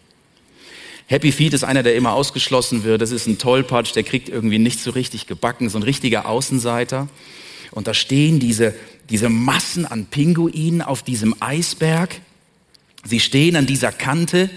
Happy 1.07 1.33
Feet 1.33 1.53
ist 1.53 1.65
einer, 1.65 1.83
der 1.83 1.95
immer 1.95 2.13
ausgeschlossen 2.13 2.85
wird. 2.85 3.01
Das 3.01 3.11
ist 3.11 3.27
ein 3.27 3.37
Tollpatsch, 3.37 3.93
der 3.93 4.03
kriegt 4.03 4.29
irgendwie 4.29 4.59
nicht 4.59 4.79
so 4.79 4.91
richtig 4.91 5.27
gebacken, 5.27 5.69
so 5.69 5.77
ein 5.77 5.83
richtiger 5.83 6.25
Außenseiter. 6.25 7.09
Und 7.71 7.87
da 7.87 7.93
stehen 7.93 8.39
diese, 8.39 8.73
diese 9.09 9.27
Massen 9.27 9.85
an 9.85 10.05
Pinguinen 10.05 10.81
auf 10.81 11.03
diesem 11.03 11.35
Eisberg. 11.41 12.21
Sie 13.03 13.19
stehen 13.19 13.57
an 13.57 13.65
dieser 13.65 13.91
Kante 13.91 14.49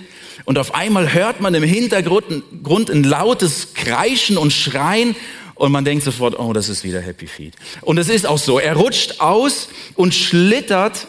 und 0.44 0.58
auf 0.58 0.74
einmal 0.74 1.12
hört 1.12 1.40
man 1.40 1.54
im 1.54 1.62
Hintergrund 1.62 2.90
ein 2.90 3.04
lautes 3.04 3.74
Kreischen 3.74 4.36
und 4.36 4.52
Schreien 4.52 5.16
und 5.54 5.70
man 5.72 5.84
denkt 5.84 6.04
sofort, 6.04 6.38
oh, 6.38 6.52
das 6.52 6.68
ist 6.68 6.84
wieder 6.84 7.00
Happy 7.00 7.26
Feet. 7.26 7.54
Und 7.80 7.98
es 7.98 8.08
ist 8.08 8.26
auch 8.26 8.38
so. 8.38 8.58
Er 8.58 8.74
rutscht 8.74 9.20
aus 9.20 9.68
und 9.94 10.14
schlittert 10.14 11.06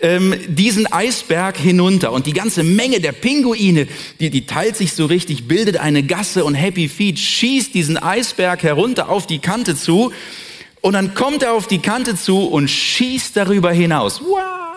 ähm, 0.00 0.34
diesen 0.46 0.90
Eisberg 0.90 1.56
hinunter. 1.56 2.12
Und 2.12 2.26
die 2.26 2.32
ganze 2.32 2.62
Menge 2.62 3.00
der 3.00 3.12
Pinguine, 3.12 3.88
die, 4.20 4.30
die 4.30 4.46
teilt 4.46 4.76
sich 4.76 4.92
so 4.92 5.06
richtig, 5.06 5.48
bildet 5.48 5.78
eine 5.78 6.04
Gasse 6.04 6.44
und 6.44 6.54
Happy 6.54 6.88
Feet 6.88 7.18
schießt 7.18 7.74
diesen 7.74 7.96
Eisberg 7.96 8.62
herunter 8.62 9.08
auf 9.08 9.26
die 9.26 9.40
Kante 9.40 9.74
zu. 9.74 10.12
Und 10.80 10.92
dann 10.92 11.14
kommt 11.14 11.42
er 11.42 11.54
auf 11.54 11.66
die 11.66 11.80
Kante 11.80 12.14
zu 12.14 12.46
und 12.46 12.68
schießt 12.68 13.36
darüber 13.36 13.72
hinaus. 13.72 14.20
Wow! 14.20 14.67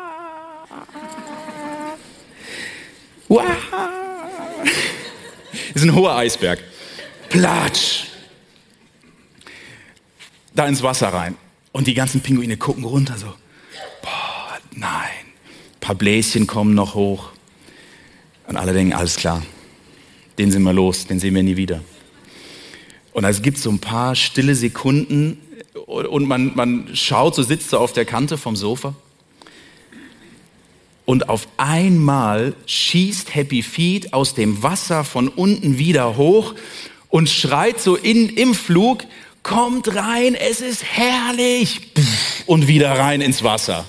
Wow! 3.31 3.43
ist 5.73 5.83
ein 5.83 5.95
hoher 5.95 6.17
Eisberg. 6.17 6.59
Platsch! 7.29 8.07
Da 10.53 10.67
ins 10.67 10.83
Wasser 10.83 11.13
rein. 11.13 11.37
Und 11.71 11.87
die 11.87 11.93
ganzen 11.93 12.19
Pinguine 12.19 12.57
gucken 12.57 12.83
runter 12.83 13.17
so. 13.17 13.27
Boah, 14.01 14.59
nein. 14.71 15.07
Ein 15.23 15.79
paar 15.79 15.95
Bläschen 15.95 16.45
kommen 16.45 16.73
noch 16.73 16.93
hoch. 16.93 17.29
Und 18.47 18.57
alle 18.57 18.73
denken, 18.73 18.91
alles 18.91 19.15
klar. 19.15 19.41
Den 20.37 20.51
sind 20.51 20.63
wir 20.63 20.73
los, 20.73 21.07
den 21.07 21.21
sehen 21.21 21.33
wir 21.33 21.43
nie 21.43 21.55
wieder. 21.55 21.79
Und 23.13 23.23
es 23.23 23.41
gibt 23.41 23.59
so 23.59 23.69
ein 23.69 23.79
paar 23.79 24.13
stille 24.13 24.55
Sekunden 24.55 25.37
und 25.85 26.27
man, 26.27 26.53
man 26.53 26.93
schaut, 26.97 27.35
so 27.35 27.43
sitzt 27.43 27.69
so 27.69 27.77
auf 27.77 27.93
der 27.93 28.03
Kante 28.03 28.37
vom 28.37 28.57
Sofa. 28.57 28.93
Und 31.05 31.29
auf 31.29 31.47
einmal 31.57 32.53
schießt 32.65 33.33
Happy 33.35 33.63
Feet 33.63 34.13
aus 34.13 34.33
dem 34.33 34.63
Wasser 34.63 35.03
von 35.03 35.27
unten 35.27 35.77
wieder 35.77 36.17
hoch 36.17 36.55
und 37.09 37.29
schreit 37.29 37.79
so 37.79 37.95
in, 37.95 38.29
im 38.29 38.53
Flug, 38.53 39.03
kommt 39.43 39.95
rein, 39.95 40.35
es 40.35 40.61
ist 40.61 40.83
herrlich. 40.83 41.81
Und 42.45 42.67
wieder 42.67 42.91
rein 42.91 43.21
ins 43.21 43.43
Wasser. 43.43 43.85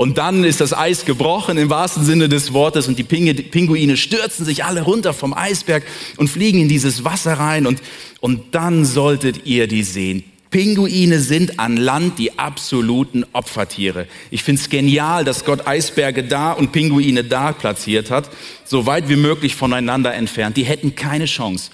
Und 0.00 0.16
dann 0.16 0.44
ist 0.44 0.62
das 0.62 0.72
Eis 0.72 1.04
gebrochen 1.04 1.58
im 1.58 1.68
wahrsten 1.68 2.06
Sinne 2.06 2.30
des 2.30 2.54
Wortes 2.54 2.88
und 2.88 2.98
die 2.98 3.04
Pinguine 3.04 3.98
stürzen 3.98 4.46
sich 4.46 4.64
alle 4.64 4.80
runter 4.80 5.12
vom 5.12 5.34
Eisberg 5.34 5.84
und 6.16 6.28
fliegen 6.28 6.58
in 6.58 6.68
dieses 6.68 7.04
Wasser 7.04 7.34
rein 7.34 7.66
und, 7.66 7.82
und 8.20 8.54
dann 8.54 8.86
solltet 8.86 9.44
ihr 9.44 9.66
die 9.66 9.82
sehen. 9.82 10.24
Pinguine 10.50 11.20
sind 11.20 11.60
an 11.60 11.76
Land 11.76 12.18
die 12.18 12.38
absoluten 12.38 13.24
Opfertiere. 13.32 14.08
Ich 14.32 14.42
finde 14.42 14.60
es 14.60 14.68
genial, 14.68 15.24
dass 15.24 15.44
Gott 15.44 15.66
Eisberge 15.66 16.24
da 16.24 16.52
und 16.52 16.72
Pinguine 16.72 17.22
da 17.22 17.52
platziert 17.52 18.10
hat, 18.10 18.28
so 18.64 18.84
weit 18.84 19.08
wie 19.08 19.16
möglich 19.16 19.54
voneinander 19.54 20.12
entfernt. 20.12 20.56
Die 20.56 20.64
hätten 20.64 20.96
keine 20.96 21.26
Chance. 21.26 21.70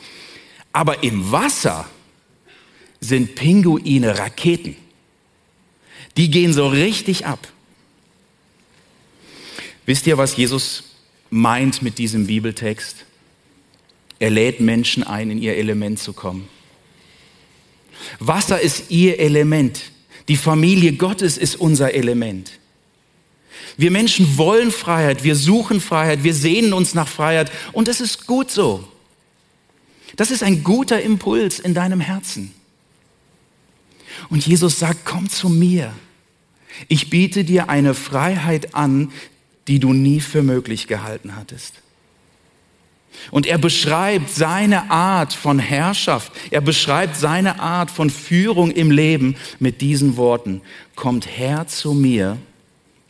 Aber 0.72 1.02
im 1.02 1.32
Wasser 1.32 1.88
sind 3.00 3.34
Pinguine 3.34 4.18
Raketen. 4.18 4.76
Die 6.18 6.30
gehen 6.30 6.52
so 6.52 6.68
richtig 6.68 7.24
ab. 7.24 7.48
Wisst 9.86 10.06
ihr, 10.06 10.18
was 10.18 10.36
Jesus 10.36 10.84
meint 11.30 11.80
mit 11.80 11.96
diesem 11.96 12.26
Bibeltext? 12.26 13.06
Er 14.18 14.30
lädt 14.30 14.60
Menschen 14.60 15.02
ein, 15.02 15.30
in 15.30 15.40
ihr 15.40 15.56
Element 15.56 15.98
zu 15.98 16.12
kommen. 16.12 16.48
Wasser 18.18 18.60
ist 18.60 18.90
ihr 18.90 19.18
Element. 19.18 19.90
Die 20.28 20.36
Familie 20.36 20.92
Gottes 20.92 21.36
ist 21.36 21.56
unser 21.56 21.94
Element. 21.94 22.52
Wir 23.76 23.90
Menschen 23.90 24.38
wollen 24.38 24.70
Freiheit, 24.70 25.22
wir 25.22 25.36
suchen 25.36 25.80
Freiheit, 25.80 26.24
wir 26.24 26.34
sehnen 26.34 26.72
uns 26.72 26.94
nach 26.94 27.08
Freiheit 27.08 27.50
und 27.72 27.88
es 27.88 28.00
ist 28.00 28.26
gut 28.26 28.50
so. 28.50 28.86
Das 30.16 30.30
ist 30.30 30.42
ein 30.42 30.64
guter 30.64 31.00
Impuls 31.02 31.58
in 31.58 31.74
deinem 31.74 32.00
Herzen. 32.00 32.54
Und 34.30 34.46
Jesus 34.46 34.78
sagt, 34.78 35.04
komm 35.04 35.28
zu 35.28 35.48
mir. 35.48 35.92
Ich 36.88 37.10
biete 37.10 37.44
dir 37.44 37.68
eine 37.68 37.94
Freiheit 37.94 38.74
an, 38.74 39.12
die 39.68 39.78
du 39.78 39.92
nie 39.92 40.20
für 40.20 40.42
möglich 40.42 40.86
gehalten 40.86 41.36
hattest. 41.36 41.74
Und 43.30 43.46
er 43.46 43.58
beschreibt 43.58 44.30
seine 44.30 44.90
Art 44.90 45.32
von 45.32 45.58
Herrschaft, 45.58 46.32
er 46.50 46.60
beschreibt 46.60 47.16
seine 47.16 47.60
Art 47.60 47.90
von 47.90 48.10
Führung 48.10 48.70
im 48.70 48.90
Leben 48.90 49.36
mit 49.58 49.80
diesen 49.80 50.16
Worten. 50.16 50.62
Kommt 50.94 51.26
her 51.26 51.66
zu 51.66 51.92
mir, 51.92 52.38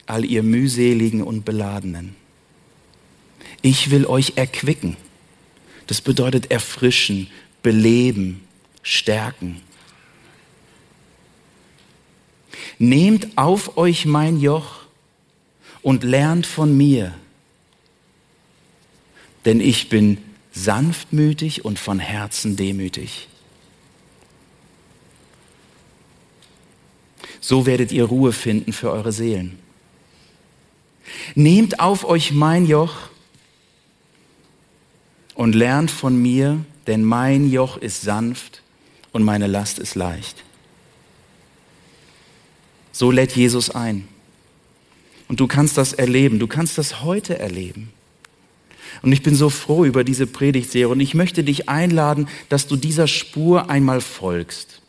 all 0.07 0.25
ihr 0.25 0.43
mühseligen 0.43 1.23
und 1.23 1.45
beladenen. 1.45 2.15
Ich 3.63 3.91
will 3.91 4.07
euch 4.07 4.35
erquicken. 4.37 4.97
Das 5.87 6.01
bedeutet 6.01 6.51
erfrischen, 6.51 7.29
beleben, 7.63 8.43
stärken. 8.83 9.61
Nehmt 12.79 13.37
auf 13.37 13.77
euch 13.77 14.07
mein 14.07 14.41
Joch 14.41 14.87
und 15.83 16.05
lernt 16.05 16.47
von 16.47 16.77
mir, 16.77 17.15
denn 19.47 19.61
ich 19.61 19.89
bin 19.89 20.19
sanftmütig 20.53 21.65
und 21.65 21.79
von 21.79 21.99
Herzen 22.01 22.57
demütig. 22.57 23.29
So 27.41 27.65
werdet 27.65 27.93
ihr 27.93 28.05
Ruhe 28.05 28.33
finden 28.33 28.73
für 28.73 28.91
eure 28.91 29.13
Seelen. 29.13 29.59
Nehmt 31.37 31.79
auf 31.79 32.05
euch 32.05 32.33
mein 32.33 32.67
Joch 32.67 32.95
und 35.35 35.55
lernt 35.55 35.93
von 35.93 36.21
mir, 36.21 36.65
denn 36.89 37.05
mein 37.05 37.49
Joch 37.49 37.77
ist 37.77 38.03
sanft 38.03 38.63
und 39.13 39.23
meine 39.23 39.47
Last 39.47 39.79
ist 39.79 39.95
leicht. 39.95 40.43
So 42.91 43.13
lädt 43.13 43.37
Jesus 43.37 43.71
ein. 43.71 44.09
Und 45.29 45.39
du 45.39 45.47
kannst 45.47 45.77
das 45.77 45.93
erleben, 45.93 46.39
du 46.41 46.49
kannst 46.49 46.79
das 46.79 47.03
heute 47.03 47.39
erleben. 47.39 47.93
Und 49.03 49.13
ich 49.13 49.23
bin 49.23 49.35
so 49.35 49.51
froh 49.51 49.85
über 49.85 50.05
diese 50.05 50.27
Predigtserie 50.27 50.89
und 50.89 51.01
ich 51.01 51.15
möchte 51.15 51.45
dich 51.45 51.69
einladen, 51.69 52.29
dass 52.49 52.67
du 52.67 52.77
dieser 52.77 53.07
Spur 53.07 53.71
einmal 53.71 54.01
folgst. 54.01 54.81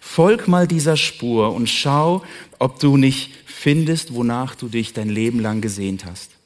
Folg 0.00 0.48
mal 0.48 0.66
dieser 0.66 0.96
Spur 0.96 1.54
und 1.54 1.68
schau, 1.68 2.24
ob 2.58 2.80
du 2.80 2.96
nicht 2.96 3.30
findest, 3.46 4.14
wonach 4.14 4.54
du 4.54 4.68
dich 4.68 4.92
dein 4.92 5.08
Leben 5.08 5.40
lang 5.40 5.60
gesehnt 5.60 6.04
hast. 6.04 6.37